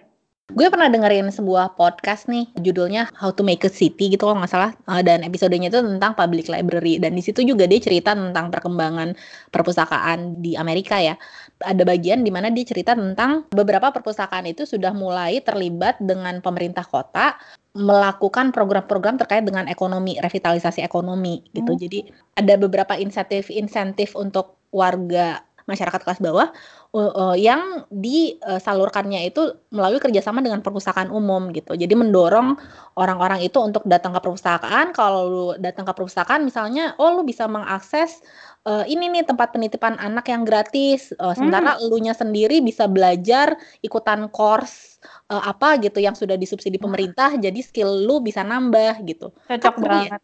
Gue 0.46 0.70
pernah 0.70 0.86
dengerin 0.86 1.26
sebuah 1.34 1.74
podcast 1.74 2.30
nih, 2.30 2.46
judulnya 2.62 3.10
How 3.18 3.34
to 3.34 3.42
Make 3.42 3.66
a 3.66 3.72
City 3.72 4.14
gitu 4.14 4.30
kalau 4.30 4.38
nggak 4.38 4.54
salah. 4.54 4.72
Uh, 4.86 5.02
dan 5.02 5.26
episodenya 5.26 5.66
itu 5.66 5.82
tentang 5.82 6.14
public 6.14 6.46
library. 6.46 7.02
Dan 7.02 7.18
di 7.18 7.22
situ 7.26 7.42
juga 7.42 7.66
dia 7.66 7.82
cerita 7.82 8.14
tentang 8.14 8.54
perkembangan 8.54 9.18
perpustakaan 9.50 10.38
di 10.38 10.54
Amerika 10.54 11.02
ya. 11.02 11.18
Ada 11.66 11.82
bagian 11.82 12.22
di 12.22 12.30
mana 12.30 12.48
dia 12.54 12.62
cerita 12.62 12.94
tentang 12.94 13.50
beberapa 13.50 13.90
perpustakaan 13.90 14.46
itu 14.46 14.62
sudah 14.62 14.94
mulai 14.94 15.42
terlibat 15.42 15.98
dengan 15.98 16.38
pemerintah 16.38 16.86
kota 16.86 17.34
melakukan 17.76 18.56
program-program 18.56 19.20
terkait 19.20 19.44
dengan 19.44 19.68
ekonomi, 19.68 20.16
revitalisasi 20.16 20.80
ekonomi 20.80 21.44
gitu. 21.52 21.76
Hmm. 21.76 21.80
Jadi 21.80 22.08
ada 22.34 22.56
beberapa 22.56 22.96
insentif-insentif 22.96 24.16
untuk 24.16 24.56
warga 24.72 25.44
masyarakat 25.66 26.00
kelas 26.06 26.22
bawah 26.22 26.48
uh, 26.94 27.12
uh, 27.12 27.36
yang 27.36 27.84
disalurkannya 27.90 29.26
itu 29.26 29.50
melalui 29.74 29.98
kerjasama 29.98 30.38
dengan 30.38 30.62
perpustakaan 30.62 31.10
umum 31.10 31.50
gitu. 31.50 31.74
Jadi 31.74 31.92
mendorong 31.92 32.54
orang-orang 32.94 33.42
itu 33.42 33.58
untuk 33.58 33.82
datang 33.84 34.14
ke 34.14 34.20
perpustakaan. 34.22 34.94
Kalau 34.94 35.22
lu 35.26 35.46
datang 35.58 35.84
ke 35.84 35.92
perpustakaan, 35.92 36.46
misalnya, 36.46 36.94
oh 37.02 37.18
lu 37.18 37.26
bisa 37.26 37.50
mengakses 37.50 38.22
uh, 38.66 38.84
ini 38.84 39.08
nih 39.08 39.24
tempat 39.24 39.54
penitipan 39.54 39.94
anak 40.02 40.26
yang 40.28 40.42
gratis. 40.42 41.14
Uh, 41.16 41.32
sementara 41.32 41.78
hmm. 41.78 41.86
elunya 41.86 42.12
sendiri 42.12 42.58
bisa 42.60 42.90
belajar 42.90 43.54
ikutan 43.80 44.26
course 44.28 44.98
uh, 45.30 45.46
apa 45.46 45.78
gitu 45.78 46.02
yang 46.02 46.18
sudah 46.18 46.34
disubsidi 46.34 46.76
pemerintah. 46.76 47.38
Jadi 47.38 47.62
skill 47.62 48.04
lu 48.04 48.18
bisa 48.18 48.42
nambah 48.42 49.06
gitu. 49.06 49.30
Cocok 49.46 49.74
kan, 49.78 49.86
banget. 49.86 50.20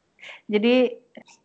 Jadi 0.50 0.74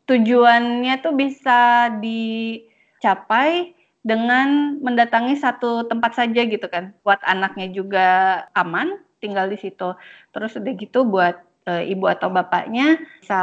tujuannya 0.09 0.93
tuh 1.03 1.13
bisa 1.13 1.91
dicapai 2.01 3.77
dengan 4.07 4.79
mendatangi 4.79 5.35
satu 5.35 5.83
tempat 5.91 6.15
saja 6.15 6.47
gitu 6.47 6.63
kan 6.71 6.95
buat 7.03 7.19
anaknya 7.27 7.67
juga 7.75 8.07
aman 8.55 8.95
tinggal 9.19 9.51
di 9.51 9.59
situ 9.59 9.91
terus 10.31 10.55
udah 10.55 10.73
gitu 10.79 11.03
buat 11.03 11.35
e, 11.67 11.91
ibu 11.91 12.07
atau 12.07 12.31
bapaknya 12.31 12.95
bisa 13.19 13.41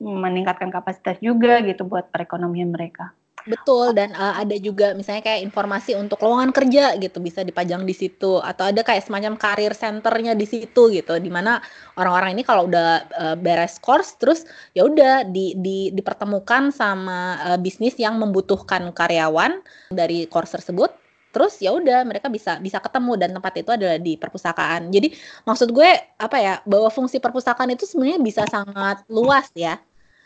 meningkatkan 0.00 0.68
kapasitas 0.68 1.16
juga 1.24 1.60
gitu 1.64 1.88
buat 1.88 2.12
perekonomian 2.12 2.72
mereka. 2.72 3.16
Betul 3.46 3.94
dan 3.94 4.10
uh, 4.18 4.34
ada 4.42 4.58
juga 4.58 4.90
misalnya 4.98 5.22
kayak 5.22 5.46
informasi 5.46 5.94
untuk 5.94 6.18
lowongan 6.18 6.50
kerja 6.50 6.98
gitu 6.98 7.22
bisa 7.22 7.46
dipajang 7.46 7.86
di 7.86 7.94
situ 7.94 8.42
atau 8.42 8.66
ada 8.66 8.82
kayak 8.82 9.06
semacam 9.06 9.38
karir 9.38 9.70
centernya 9.70 10.34
di 10.34 10.50
situ 10.50 10.90
gitu 10.90 11.14
di 11.22 11.30
mana 11.30 11.62
orang-orang 11.94 12.34
ini 12.34 12.42
kalau 12.42 12.66
udah 12.66 13.06
uh, 13.14 13.36
beres 13.38 13.78
course 13.78 14.18
terus 14.18 14.42
ya 14.74 14.82
udah 14.82 15.22
di, 15.30 15.54
di 15.62 15.94
dipertemukan 15.94 16.74
sama 16.74 17.38
uh, 17.54 17.58
bisnis 17.62 17.94
yang 18.02 18.18
membutuhkan 18.18 18.90
karyawan 18.90 19.62
dari 19.94 20.26
course 20.26 20.58
tersebut 20.58 20.90
terus 21.36 21.60
ya 21.60 21.76
udah 21.76 22.00
mereka 22.08 22.32
bisa 22.32 22.56
bisa 22.56 22.80
ketemu 22.80 23.12
dan 23.20 23.36
tempat 23.36 23.52
itu 23.60 23.68
adalah 23.76 24.00
di 24.00 24.16
perpustakaan. 24.16 24.88
Jadi 24.88 25.12
maksud 25.44 25.68
gue 25.68 25.90
apa 26.16 26.36
ya 26.40 26.54
bahwa 26.64 26.88
fungsi 26.88 27.20
perpustakaan 27.20 27.76
itu 27.76 27.84
sebenarnya 27.84 28.24
bisa 28.24 28.48
sangat 28.48 29.04
luas 29.12 29.52
ya. 29.52 29.76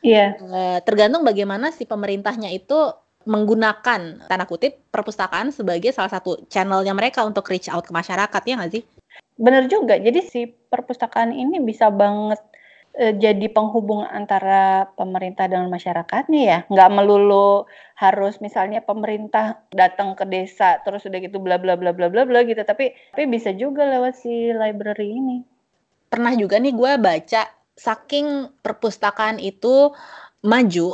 Iya. 0.06 0.38
Eh, 0.38 0.78
tergantung 0.86 1.26
bagaimana 1.26 1.74
si 1.74 1.82
pemerintahnya 1.82 2.54
itu 2.54 2.94
menggunakan 3.26 4.24
tanda 4.30 4.46
kutip 4.46 4.86
perpustakaan 4.94 5.50
sebagai 5.50 5.90
salah 5.90 6.08
satu 6.14 6.46
channelnya 6.46 6.94
mereka 6.94 7.26
untuk 7.26 7.44
reach 7.50 7.66
out 7.66 7.82
ke 7.82 7.90
masyarakat 7.90 8.42
ya 8.46 8.54
nggak 8.54 8.72
sih? 8.78 8.86
Bener 9.34 9.66
juga. 9.66 9.98
Jadi 9.98 10.20
si 10.22 10.46
perpustakaan 10.46 11.34
ini 11.34 11.58
bisa 11.58 11.90
banget 11.90 12.38
e, 12.94 13.14
jadi 13.16 13.46
penghubung 13.52 14.02
antara 14.06 14.90
pemerintah 14.98 15.46
dengan 15.46 15.70
masyarakatnya 15.70 16.42
ya. 16.42 16.58
Nggak 16.66 16.90
melulu 16.90 17.66
harus 17.98 18.40
misalnya 18.40 18.80
pemerintah 18.80 19.62
datang 19.70 20.16
ke 20.16 20.24
desa 20.26 20.80
terus 20.82 21.04
udah 21.06 21.18
gitu 21.20 21.38
bla 21.38 21.60
bla 21.60 21.76
bla 21.76 21.94
bla 21.94 22.10
bla 22.10 22.26
bla 22.26 22.40
gitu. 22.42 22.60
Tapi 22.62 22.96
tapi 23.14 23.24
bisa 23.30 23.54
juga 23.54 23.86
lewat 23.86 24.14
si 24.18 24.50
library 24.50 25.08
ini. 25.14 25.38
Pernah 26.10 26.34
juga 26.34 26.58
nih 26.58 26.74
gue 26.74 26.92
baca 26.98 27.42
saking 27.78 28.60
perpustakaan 28.60 29.38
itu 29.38 29.94
maju 30.44 30.88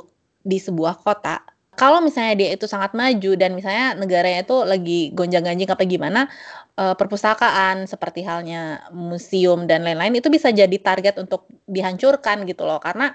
di 0.47 0.59
sebuah 0.63 1.03
kota 1.03 1.56
kalau 1.77 2.01
misalnya 2.01 2.35
dia 2.41 2.49
itu 2.57 2.65
sangat 2.65 2.97
maju 2.97 3.37
dan 3.37 3.53
misalnya 3.53 3.93
negaranya 3.95 4.41
itu 4.43 4.57
lagi 4.65 5.01
gonjang-ganjing 5.13 5.69
apa 5.69 5.85
gimana, 5.85 6.21
uh, 6.81 6.97
perpustakaan 6.97 7.85
seperti 7.85 8.25
halnya 8.25 8.81
museum 8.91 9.69
dan 9.69 9.85
lain-lain 9.85 10.17
itu 10.17 10.33
bisa 10.33 10.49
jadi 10.49 10.77
target 10.81 11.21
untuk 11.21 11.45
dihancurkan 11.69 12.49
gitu 12.49 12.65
loh. 12.65 12.81
Karena 12.81 13.13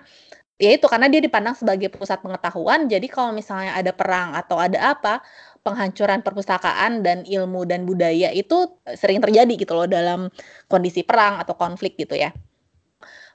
ya 0.62 0.78
itu 0.78 0.86
karena 0.86 1.10
dia 1.10 1.20
dipandang 1.26 1.58
sebagai 1.58 1.90
pusat 1.90 2.22
pengetahuan. 2.22 2.86
Jadi 2.86 3.10
kalau 3.10 3.34
misalnya 3.34 3.74
ada 3.74 3.90
perang 3.92 4.38
atau 4.38 4.62
ada 4.62 4.94
apa, 4.94 5.26
penghancuran 5.66 6.22
perpustakaan 6.22 7.02
dan 7.02 7.26
ilmu 7.26 7.66
dan 7.66 7.90
budaya 7.90 8.30
itu 8.30 8.70
sering 8.94 9.22
terjadi 9.22 9.54
gitu 9.58 9.74
loh 9.74 9.90
dalam 9.90 10.30
kondisi 10.70 11.02
perang 11.02 11.42
atau 11.42 11.58
konflik 11.58 11.98
gitu 11.98 12.14
ya. 12.14 12.30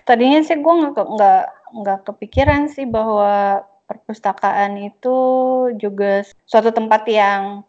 Tadinya 0.06 0.38
sih 0.46 0.54
gue 0.54 0.74
nggak 0.86 0.94
nggak 0.94 1.44
nggak 1.82 1.98
kepikiran 2.06 2.70
sih 2.70 2.86
bahwa 2.86 3.66
perpustakaan 3.86 4.78
itu 4.82 5.16
juga 5.78 6.26
suatu 6.44 6.74
tempat 6.74 7.06
yang 7.06 7.62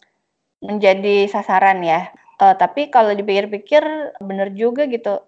menjadi 0.61 1.29
sasaran 1.29 1.85
ya. 1.85 2.09
Uh, 2.37 2.53
tapi 2.53 2.89
kalau 2.93 3.13
dipikir-pikir 3.13 3.81
bener 4.21 4.53
juga 4.53 4.85
gitu. 4.89 5.21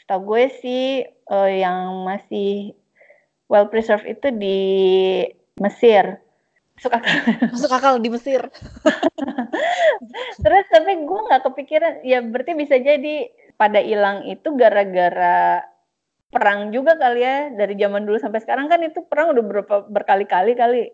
Setahu 0.00 0.36
gue 0.36 0.44
sih 0.60 1.04
uh, 1.28 1.50
yang 1.50 2.04
masih 2.08 2.72
well 3.48 3.68
preserved 3.68 4.08
itu 4.08 4.28
di 4.32 4.60
Mesir. 5.60 6.20
Masuk 6.78 6.92
akal. 6.94 7.12
Masuk 7.52 7.72
akal 7.74 7.94
di 7.98 8.08
Mesir. 8.12 8.40
Terus 10.44 10.64
tapi 10.70 10.92
gue 11.04 11.20
nggak 11.26 11.42
kepikiran 11.50 11.94
ya 12.06 12.22
berarti 12.22 12.52
bisa 12.54 12.78
jadi 12.78 13.28
pada 13.58 13.82
hilang 13.82 14.22
itu 14.30 14.54
gara-gara 14.54 15.66
perang 16.28 16.68
juga 16.68 16.96
kali 17.00 17.24
ya 17.24 17.48
dari 17.56 17.74
zaman 17.76 18.04
dulu 18.04 18.20
sampai 18.20 18.40
sekarang 18.44 18.68
kan 18.68 18.80
itu 18.84 19.00
perang 19.08 19.32
udah 19.32 19.44
berapa 19.44 19.74
berkali-kali 19.88 20.52
kali. 20.54 20.84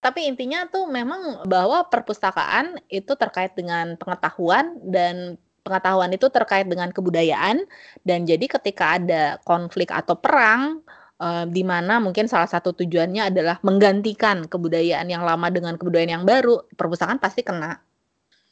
Tapi 0.00 0.30
intinya 0.30 0.64
tuh 0.70 0.88
memang 0.88 1.44
bahwa 1.44 1.84
perpustakaan 1.90 2.80
itu 2.88 3.12
terkait 3.20 3.52
dengan 3.52 4.00
pengetahuan 4.00 4.80
dan 4.80 5.36
pengetahuan 5.60 6.08
itu 6.16 6.32
terkait 6.32 6.64
dengan 6.64 6.88
kebudayaan 6.88 7.68
dan 8.08 8.24
jadi 8.24 8.48
ketika 8.48 8.96
ada 8.96 9.36
konflik 9.44 9.92
atau 9.92 10.16
perang 10.16 10.80
uh, 11.20 11.44
di 11.44 11.60
mana 11.60 12.00
mungkin 12.00 12.26
salah 12.26 12.48
satu 12.48 12.72
tujuannya 12.72 13.28
adalah 13.28 13.60
menggantikan 13.60 14.48
kebudayaan 14.48 15.06
yang 15.12 15.22
lama 15.22 15.52
dengan 15.52 15.76
kebudayaan 15.76 16.24
yang 16.24 16.24
baru, 16.24 16.64
perpustakaan 16.74 17.20
pasti 17.20 17.44
kena. 17.44 17.84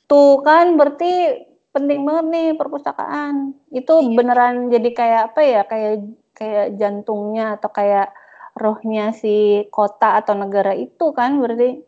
Tuh 0.05 0.45
kan 0.45 0.77
berarti 0.77 1.45
penting 1.73 2.05
banget 2.05 2.27
nih 2.33 2.49
perpustakaan. 2.57 3.55
Itu 3.73 4.01
iya. 4.03 4.17
beneran 4.17 4.73
jadi 4.73 4.91
kayak 4.93 5.23
apa 5.33 5.41
ya? 5.45 5.63
Kayak 5.69 5.95
kayak 6.35 6.67
jantungnya 6.79 7.59
atau 7.59 7.71
kayak 7.73 8.15
rohnya 8.59 9.15
si 9.15 9.67
kota 9.71 10.19
atau 10.19 10.35
negara 10.35 10.75
itu 10.75 11.15
kan 11.15 11.39
berarti. 11.39 11.83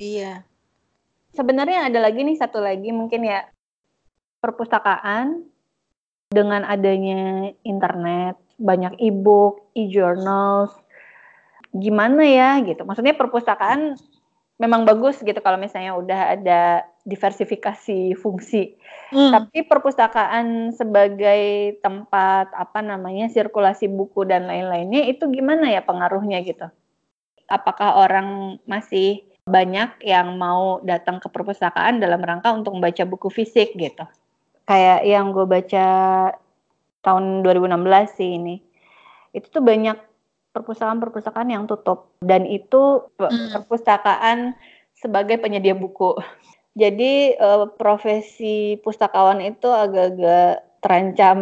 Iya. 0.00 0.42
Sebenarnya 1.30 1.86
ada 1.86 2.02
lagi 2.02 2.26
nih 2.26 2.38
satu 2.38 2.58
lagi 2.58 2.90
mungkin 2.90 3.22
ya 3.22 3.46
perpustakaan 4.42 5.46
dengan 6.30 6.62
adanya 6.62 7.50
internet, 7.66 8.38
banyak 8.58 8.98
e-book, 9.02 9.70
e-journals, 9.74 10.74
gimana 11.74 12.22
ya 12.26 12.50
gitu. 12.66 12.82
Maksudnya 12.82 13.14
perpustakaan 13.14 13.94
memang 14.60 14.84
bagus 14.84 15.18
gitu 15.22 15.38
kalau 15.40 15.56
misalnya 15.56 15.94
udah 15.96 16.20
ada 16.38 16.60
diversifikasi 17.06 18.14
fungsi. 18.18 18.79
Hmm. 19.10 19.34
Tapi 19.34 19.66
perpustakaan 19.66 20.70
sebagai 20.70 21.74
tempat 21.82 22.54
apa 22.54 22.78
namanya 22.78 23.26
sirkulasi 23.26 23.90
buku 23.90 24.22
dan 24.22 24.46
lain-lainnya 24.46 25.10
itu 25.10 25.26
gimana 25.26 25.66
ya 25.66 25.82
pengaruhnya 25.82 26.38
gitu? 26.46 26.70
Apakah 27.50 28.06
orang 28.06 28.58
masih 28.70 29.26
banyak 29.50 29.98
yang 30.06 30.38
mau 30.38 30.78
datang 30.86 31.18
ke 31.18 31.26
perpustakaan 31.26 31.98
dalam 31.98 32.22
rangka 32.22 32.54
untuk 32.54 32.78
membaca 32.78 33.02
buku 33.02 33.34
fisik 33.34 33.74
gitu? 33.74 34.06
Kayak 34.70 35.02
yang 35.02 35.34
gue 35.34 35.42
baca 35.42 35.86
tahun 37.02 37.42
2016 37.42 38.14
sih 38.14 38.30
ini. 38.38 38.56
Itu 39.34 39.50
tuh 39.50 39.62
banyak 39.66 39.98
perpustakaan-perpustakaan 40.54 41.50
yang 41.50 41.66
tutup 41.66 42.14
dan 42.22 42.46
itu 42.46 43.10
hmm. 43.18 43.58
perpustakaan 43.58 44.54
sebagai 44.94 45.42
penyedia 45.42 45.74
buku. 45.74 46.14
Jadi 46.80 47.36
uh, 47.36 47.68
profesi 47.76 48.80
pustakawan 48.80 49.44
itu 49.44 49.68
agak-agak 49.68 50.64
terancam. 50.80 51.38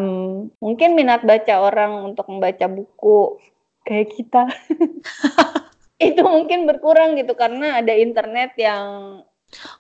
Mungkin 0.59 0.99
minat 0.99 1.23
baca 1.23 1.63
orang 1.63 2.11
untuk 2.11 2.27
membaca 2.27 2.67
buku 2.67 3.39
kayak 3.87 4.11
kita. 4.19 4.45
itu 5.99 6.23
mungkin 6.23 6.67
berkurang 6.67 7.19
gitu 7.19 7.35
karena 7.35 7.83
ada 7.83 7.91
internet 7.91 8.55
yang 8.55 9.19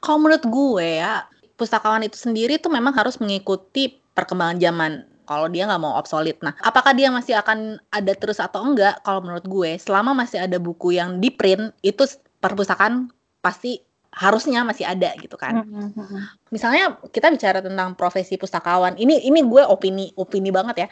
kalau 0.02 0.18
menurut 0.18 0.42
gue 0.50 0.98
ya 0.98 1.22
pustakawan 1.54 2.02
itu 2.02 2.18
sendiri 2.18 2.58
tuh 2.58 2.74
memang 2.74 2.90
harus 2.90 3.22
mengikuti 3.22 4.02
perkembangan 4.18 4.58
zaman 4.58 4.92
kalau 5.28 5.44
dia 5.52 5.68
nggak 5.68 5.82
mau 5.84 5.92
obsolete. 6.00 6.40
Nah, 6.40 6.56
apakah 6.64 6.96
dia 6.96 7.12
masih 7.12 7.36
akan 7.36 7.76
ada 7.92 8.16
terus 8.16 8.40
atau 8.40 8.64
enggak? 8.64 8.96
Kalau 9.04 9.20
menurut 9.20 9.44
gue, 9.44 9.76
selama 9.76 10.16
masih 10.16 10.40
ada 10.40 10.56
buku 10.56 10.96
yang 10.96 11.20
di 11.20 11.28
print, 11.28 11.76
itu 11.84 12.08
perpustakaan 12.40 13.12
pasti 13.44 13.84
harusnya 14.18 14.66
masih 14.66 14.82
ada 14.82 15.14
gitu 15.22 15.38
kan. 15.38 15.62
Mm-hmm. 15.62 16.50
Misalnya 16.50 16.98
kita 17.14 17.30
bicara 17.30 17.62
tentang 17.62 17.94
profesi 17.94 18.34
pustakawan, 18.34 18.98
ini 18.98 19.22
ini 19.22 19.46
gue 19.46 19.62
opini 19.62 20.10
opini 20.18 20.50
banget 20.50 20.76
ya. 20.84 20.88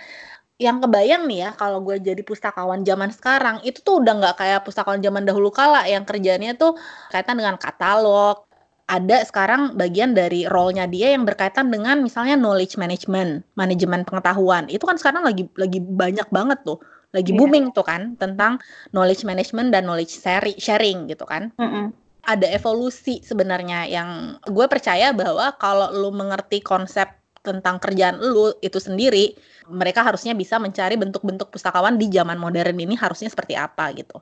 Yang 0.56 0.88
kebayang 0.88 1.28
nih 1.28 1.38
ya 1.42 1.50
kalau 1.58 1.82
gue 1.84 2.00
jadi 2.00 2.22
pustakawan 2.22 2.86
zaman 2.86 3.12
sekarang 3.12 3.60
itu 3.66 3.82
tuh 3.82 4.00
udah 4.00 4.14
nggak 4.22 4.34
kayak 4.40 4.60
pustakawan 4.64 5.02
zaman 5.02 5.26
dahulu 5.26 5.50
kala 5.50 5.84
yang 5.90 6.06
kerjanya 6.06 6.54
tuh 6.56 6.78
kaitan 7.12 7.36
dengan 7.36 7.60
katalog, 7.60 8.46
ada 8.86 9.26
sekarang 9.26 9.74
bagian 9.74 10.14
dari 10.14 10.46
role-nya 10.46 10.86
dia 10.86 11.10
yang 11.10 11.26
berkaitan 11.26 11.74
dengan 11.74 11.98
misalnya 12.06 12.38
knowledge 12.38 12.78
management, 12.78 13.42
manajemen 13.58 14.06
pengetahuan. 14.06 14.70
Itu 14.70 14.86
kan 14.86 14.94
sekarang 14.96 15.26
lagi 15.26 15.50
lagi 15.58 15.82
banyak 15.82 16.30
banget 16.30 16.62
tuh, 16.62 16.78
lagi 17.10 17.34
yeah. 17.34 17.38
booming 17.42 17.74
tuh 17.74 17.82
kan 17.82 18.14
tentang 18.22 18.62
knowledge 18.94 19.26
management 19.26 19.74
dan 19.74 19.90
knowledge 19.90 20.14
sharing 20.62 21.10
gitu 21.10 21.26
kan. 21.26 21.50
Mm 21.58 21.68
-hmm. 21.68 21.86
Ada 22.26 22.50
evolusi 22.58 23.22
sebenarnya 23.22 23.86
yang 23.86 24.42
gue 24.42 24.66
percaya 24.66 25.14
bahwa 25.14 25.54
kalau 25.62 25.94
lu 25.94 26.10
mengerti 26.10 26.58
konsep 26.58 27.06
tentang 27.46 27.78
kerjaan 27.78 28.18
lu 28.18 28.50
itu 28.58 28.82
sendiri, 28.82 29.38
mereka 29.70 30.02
harusnya 30.02 30.34
bisa 30.34 30.58
mencari 30.58 30.98
bentuk-bentuk 30.98 31.54
pustakawan 31.54 31.94
di 31.94 32.10
zaman 32.10 32.34
modern 32.34 32.74
ini 32.74 32.98
harusnya 32.98 33.30
seperti 33.30 33.54
apa 33.54 33.94
gitu. 33.94 34.18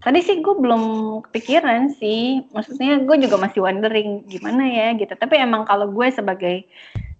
Tadi 0.00 0.20
sih 0.20 0.40
gue 0.40 0.54
belum 0.56 0.84
kepikiran 1.28 1.96
sih, 1.96 2.44
maksudnya 2.52 3.00
gue 3.04 3.16
juga 3.24 3.36
masih 3.36 3.64
wondering 3.64 4.28
gimana 4.28 4.64
ya 4.68 4.88
gitu. 4.96 5.12
Tapi 5.12 5.40
emang 5.40 5.64
kalau 5.64 5.88
gue 5.88 6.08
sebagai 6.12 6.68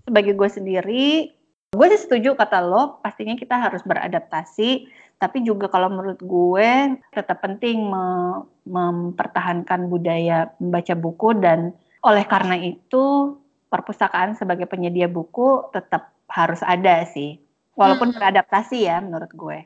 sebagai 0.04 0.32
gue 0.36 0.48
sendiri, 0.48 1.32
gue 1.72 1.86
sih 1.92 2.00
setuju 2.00 2.36
kata 2.36 2.60
lo, 2.64 3.00
pastinya 3.04 3.36
kita 3.36 3.56
harus 3.56 3.84
beradaptasi. 3.84 4.88
Tapi 5.20 5.44
juga 5.44 5.68
kalau 5.68 5.92
menurut 5.92 6.16
gue 6.16 6.96
tetap 7.12 7.44
penting 7.44 7.84
me 7.84 8.40
mempertahankan 8.64 9.92
budaya 9.92 10.48
membaca 10.56 10.94
buku 10.96 11.36
dan 11.36 11.76
oleh 12.00 12.24
karena 12.24 12.56
itu 12.56 13.36
perpustakaan 13.68 14.32
sebagai 14.34 14.64
penyedia 14.64 15.06
buku 15.06 15.68
tetap 15.76 16.16
harus 16.32 16.64
ada 16.64 17.04
sih, 17.04 17.36
walaupun 17.76 18.10
hmm. 18.10 18.16
beradaptasi 18.16 18.88
ya 18.88 19.04
menurut 19.04 19.30
gue. 19.36 19.58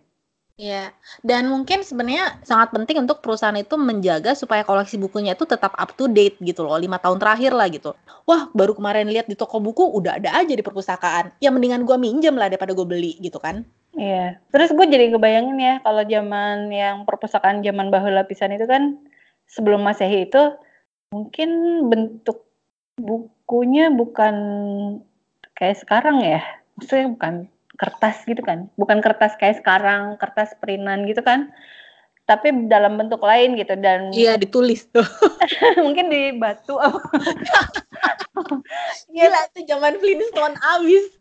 Iya, 0.54 0.94
dan 1.26 1.50
mungkin 1.50 1.82
sebenarnya 1.82 2.38
sangat 2.46 2.70
penting 2.70 3.02
untuk 3.02 3.18
perusahaan 3.18 3.58
itu 3.58 3.74
menjaga 3.74 4.38
supaya 4.38 4.62
koleksi 4.62 5.02
bukunya 5.02 5.34
itu 5.34 5.42
tetap 5.50 5.74
up 5.74 5.90
to 5.98 6.06
date 6.06 6.38
gitu 6.38 6.62
loh, 6.62 6.78
lima 6.78 6.94
tahun 7.02 7.18
terakhir 7.18 7.50
lah 7.50 7.66
gitu. 7.66 7.90
Wah, 8.22 8.46
baru 8.54 8.70
kemarin 8.78 9.10
lihat 9.10 9.26
di 9.26 9.34
toko 9.34 9.58
buku 9.58 9.82
udah 9.82 10.14
ada 10.22 10.30
aja 10.38 10.54
di 10.54 10.62
perpustakaan. 10.62 11.34
Ya 11.42 11.50
mendingan 11.50 11.82
gue 11.82 11.98
minjem 11.98 12.38
lah 12.38 12.46
daripada 12.46 12.70
gue 12.70 12.86
beli 12.86 13.18
gitu 13.18 13.42
kan. 13.42 13.66
Iya, 13.94 14.42
terus 14.50 14.74
gue 14.74 14.86
jadi 14.90 15.14
kebayangin 15.14 15.58
ya 15.62 15.74
kalau 15.86 16.02
zaman 16.02 16.66
yang 16.74 17.06
perpustakaan 17.06 17.62
zaman 17.62 17.94
bahula 17.94 18.26
pisan 18.26 18.50
itu 18.50 18.66
kan 18.66 18.98
sebelum 19.46 19.86
masehi 19.86 20.26
itu 20.26 20.42
mungkin 21.14 21.50
bentuk 21.86 22.42
bukunya 22.98 23.94
bukan 23.94 24.34
kayak 25.54 25.78
sekarang 25.78 26.26
ya. 26.26 26.42
Maksudnya 26.74 27.06
bukan 27.14 27.34
kertas 27.78 28.26
gitu 28.26 28.42
kan. 28.42 28.66
Bukan 28.74 28.98
kertas 28.98 29.38
kayak 29.38 29.62
sekarang 29.62 30.18
kertas 30.18 30.58
perinan 30.58 31.06
gitu 31.06 31.22
kan. 31.22 31.54
Tapi 32.26 32.66
dalam 32.66 32.98
bentuk 32.98 33.22
lain 33.22 33.54
gitu 33.54 33.78
dan 33.78 34.10
iya 34.10 34.34
ditulis 34.34 34.90
tuh. 34.90 35.06
mungkin 35.84 36.10
di 36.10 36.34
batu 36.34 36.82
apa. 36.82 36.98
Gila 39.14 39.40
itu 39.54 39.60
zaman 39.70 40.02
Flintstone 40.02 40.58
abis. 40.58 41.14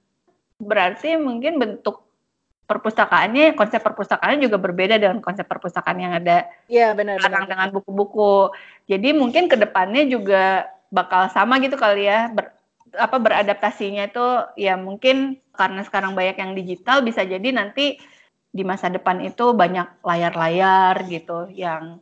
Berarti 0.57 1.19
mungkin 1.19 1.61
bentuk 1.61 2.12
perpustakaannya 2.63 3.53
konsep 3.59 3.83
perpustakaannya 3.83 4.47
juga 4.47 4.57
berbeda 4.57 4.95
dengan 4.97 5.19
konsep 5.19 5.43
perpustakaan 5.45 5.99
yang 5.99 6.13
ada 6.15 6.47
iya 6.71 6.95
benar 6.95 7.19
sekarang 7.19 7.47
dengan 7.47 7.69
buku-buku 7.75 8.53
jadi 8.87 9.11
mungkin 9.15 9.51
ke 9.51 9.59
depannya 9.59 10.07
juga 10.07 10.67
bakal 10.93 11.27
sama 11.33 11.57
gitu 11.59 11.75
kali 11.75 12.07
ya 12.07 12.31
ber, 12.31 12.53
apa 12.93 13.17
beradaptasinya 13.17 14.09
itu 14.09 14.27
ya 14.55 14.77
mungkin 14.77 15.41
karena 15.53 15.81
sekarang 15.85 16.13
banyak 16.13 16.37
yang 16.37 16.51
digital 16.53 17.01
bisa 17.01 17.25
jadi 17.25 17.49
nanti 17.53 17.97
di 18.53 18.61
masa 18.61 18.89
depan 18.93 19.17
itu 19.25 19.57
banyak 19.57 20.05
layar-layar 20.05 21.09
gitu 21.09 21.49
yang 21.49 21.97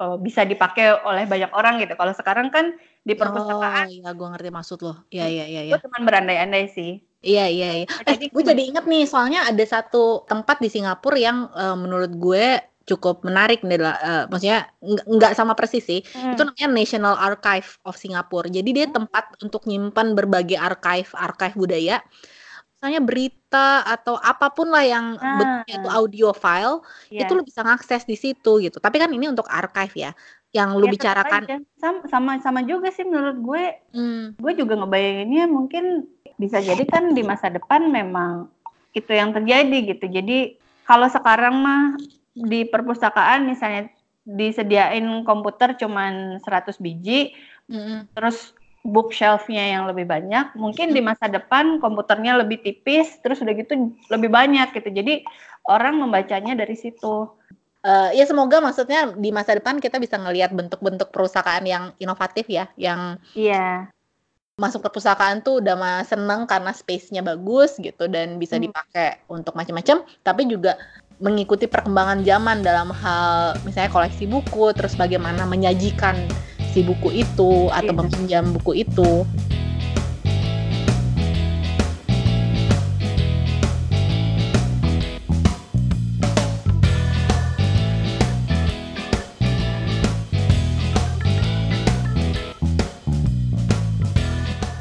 uh, 0.00 0.16
bisa 0.16 0.48
dipakai 0.48 1.04
oleh 1.04 1.28
banyak 1.28 1.52
orang 1.52 1.76
gitu. 1.84 1.92
Kalau 2.00 2.16
sekarang 2.16 2.48
kan 2.48 2.72
di 3.04 3.12
perpustakaan. 3.12 3.86
Oh, 3.86 3.92
iya, 3.92 4.10
gue 4.16 4.28
ngerti 4.32 4.48
maksud 4.48 4.78
lo. 4.80 4.94
Iya, 5.12 5.26
iya, 5.28 5.44
iya. 5.46 5.60
Ya. 5.68 5.70
Gue 5.76 5.80
cuma 5.84 6.00
berandai-andai 6.00 6.72
sih. 6.72 7.04
Iya, 7.22 7.46
iya, 7.46 7.70
iya. 7.82 7.86
Eh, 8.10 8.28
gue 8.28 8.42
jadi 8.42 8.62
inget 8.66 8.82
nih, 8.82 9.06
soalnya 9.06 9.46
ada 9.46 9.62
satu 9.62 10.26
tempat 10.26 10.58
di 10.58 10.66
Singapura 10.66 11.14
yang 11.14 11.46
uh, 11.54 11.78
menurut 11.78 12.10
gue 12.18 12.58
cukup 12.82 13.22
menarik 13.22 13.62
nih 13.62 13.78
uh, 13.78 14.26
maksudnya 14.26 14.66
nggak 14.82 15.38
sama 15.38 15.54
persis 15.54 15.86
sih 15.86 16.02
hmm. 16.02 16.34
itu 16.34 16.42
namanya 16.42 16.68
National 16.74 17.14
Archive 17.14 17.78
of 17.86 17.94
Singapore 17.94 18.50
jadi 18.50 18.70
dia 18.74 18.86
hmm. 18.90 18.96
tempat 18.98 19.24
untuk 19.38 19.62
nyimpan 19.70 20.18
berbagai 20.18 20.58
archive 20.58 21.10
archive 21.14 21.54
budaya 21.54 22.02
misalnya 22.82 22.98
berita 22.98 23.86
atau 23.86 24.18
apa 24.18 24.50
pun 24.50 24.66
lah 24.74 24.82
yang 24.82 25.14
ah. 25.22 25.38
bentuknya 25.38 25.74
itu 25.78 25.88
audio 25.94 26.28
file 26.34 26.82
yeah. 27.14 27.22
itu 27.22 27.30
lu 27.38 27.46
bisa 27.46 27.62
ngakses 27.62 28.02
di 28.02 28.18
situ 28.18 28.58
gitu 28.58 28.82
tapi 28.82 28.98
kan 28.98 29.06
ini 29.14 29.30
untuk 29.30 29.46
archive 29.46 29.94
ya 29.94 30.10
yang 30.52 30.76
lu 30.76 30.90
ya, 30.90 30.92
bicarakan 30.92 31.64
sama, 31.78 32.02
sama 32.10 32.32
sama 32.42 32.60
juga 32.66 32.90
sih 32.90 33.06
menurut 33.06 33.38
gue 33.38 33.64
hmm. 33.94 34.42
gue 34.42 34.52
juga 34.58 34.74
ngebayanginnya 34.82 35.46
mungkin 35.46 36.10
bisa 36.42 36.58
jadi 36.58 36.82
kan 36.82 37.14
di 37.14 37.22
masa 37.22 37.46
depan 37.46 37.86
memang 37.86 38.50
itu 38.90 39.14
yang 39.14 39.30
terjadi 39.30 39.94
gitu 39.94 40.10
jadi 40.10 40.58
kalau 40.82 41.06
sekarang 41.06 41.62
mah 41.62 41.94
di 42.34 42.66
perpustakaan 42.66 43.46
misalnya 43.46 43.92
disediain 44.22 45.26
komputer 45.26 45.74
cuman 45.74 46.38
100 46.40 46.78
biji, 46.78 47.34
mm. 47.66 48.14
terus 48.14 48.54
bookshelfnya 48.82 49.78
yang 49.78 49.86
lebih 49.86 50.06
banyak, 50.06 50.54
mungkin 50.58 50.90
di 50.90 51.02
masa 51.02 51.30
depan 51.30 51.78
komputernya 51.78 52.38
lebih 52.38 52.62
tipis, 52.62 53.18
terus 53.22 53.38
udah 53.42 53.54
gitu 53.54 53.94
lebih 54.10 54.30
banyak 54.30 54.74
gitu. 54.74 54.90
Jadi 54.90 55.22
orang 55.66 56.02
membacanya 56.02 56.58
dari 56.58 56.74
situ. 56.74 57.30
Uh, 57.82 58.14
ya 58.14 58.22
semoga 58.22 58.62
maksudnya 58.62 59.10
di 59.18 59.34
masa 59.34 59.58
depan 59.58 59.82
kita 59.82 59.98
bisa 59.98 60.14
ngelihat 60.14 60.54
bentuk-bentuk 60.54 61.10
perusahaan 61.10 61.62
yang 61.66 61.90
inovatif 61.98 62.46
ya, 62.46 62.70
yang 62.78 63.18
Iya. 63.34 63.90
Masuk 64.62 64.78
perpustakaan 64.86 65.42
tuh 65.42 65.58
udah 65.58 65.74
mah 65.74 65.98
seneng 66.06 66.46
karena 66.46 66.70
space-nya 66.70 67.26
bagus 67.26 67.74
gitu 67.82 68.06
dan 68.06 68.38
bisa 68.38 68.54
hmm. 68.54 68.70
dipakai 68.70 69.18
untuk 69.26 69.58
macam-macam, 69.58 70.06
tapi 70.22 70.46
juga 70.46 70.78
mengikuti 71.18 71.66
perkembangan 71.66 72.22
zaman 72.22 72.62
dalam 72.62 72.94
hal 72.94 73.58
misalnya 73.66 73.90
koleksi 73.90 74.30
buku, 74.30 74.70
terus 74.78 74.94
bagaimana 74.94 75.42
menyajikan 75.46 76.14
si 76.70 76.86
buku 76.86 77.26
itu 77.26 77.66
atau 77.74 77.92
iya. 77.92 77.98
meminjam 77.98 78.44
buku 78.54 78.86
itu. 78.86 79.26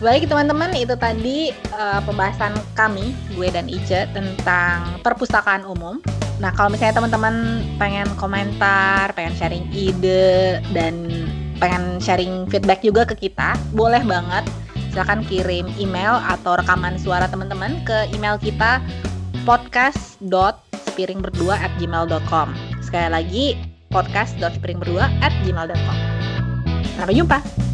Baik 0.02 0.26
teman-teman, 0.26 0.74
itu 0.74 0.98
tadi 0.98 1.54
uh, 1.78 2.02
pembahasan 2.02 2.58
kami, 2.74 3.14
gue 3.38 3.54
dan 3.54 3.70
Ice 3.70 4.10
tentang 4.10 4.98
perpustakaan 5.06 5.62
umum. 5.62 6.02
Nah, 6.42 6.50
kalau 6.58 6.74
misalnya 6.74 6.98
teman-teman 6.98 7.62
pengen 7.78 8.10
komentar, 8.18 9.14
pengen 9.14 9.38
sharing 9.38 9.70
ide, 9.70 10.58
dan 10.74 11.06
pengen 11.62 12.02
sharing 12.02 12.50
feedback 12.50 12.82
juga 12.82 13.06
ke 13.06 13.30
kita, 13.30 13.54
boleh 13.78 14.02
banget. 14.02 14.42
Silahkan 14.90 15.22
kirim 15.30 15.70
email 15.78 16.18
atau 16.34 16.58
rekaman 16.58 16.98
suara 16.98 17.30
teman-teman 17.30 17.86
ke 17.86 18.10
email 18.18 18.42
kita 18.42 18.82
podcast.spiringberdua 19.46 21.62
at 21.62 21.70
gmail.com. 21.78 22.58
Sekali 22.82 23.10
lagi, 23.14 23.54
podcast.spiringberdua 23.94 25.14
at 25.22 25.30
gmail.com. 25.46 25.98
Sampai 26.98 27.14
jumpa! 27.14 27.70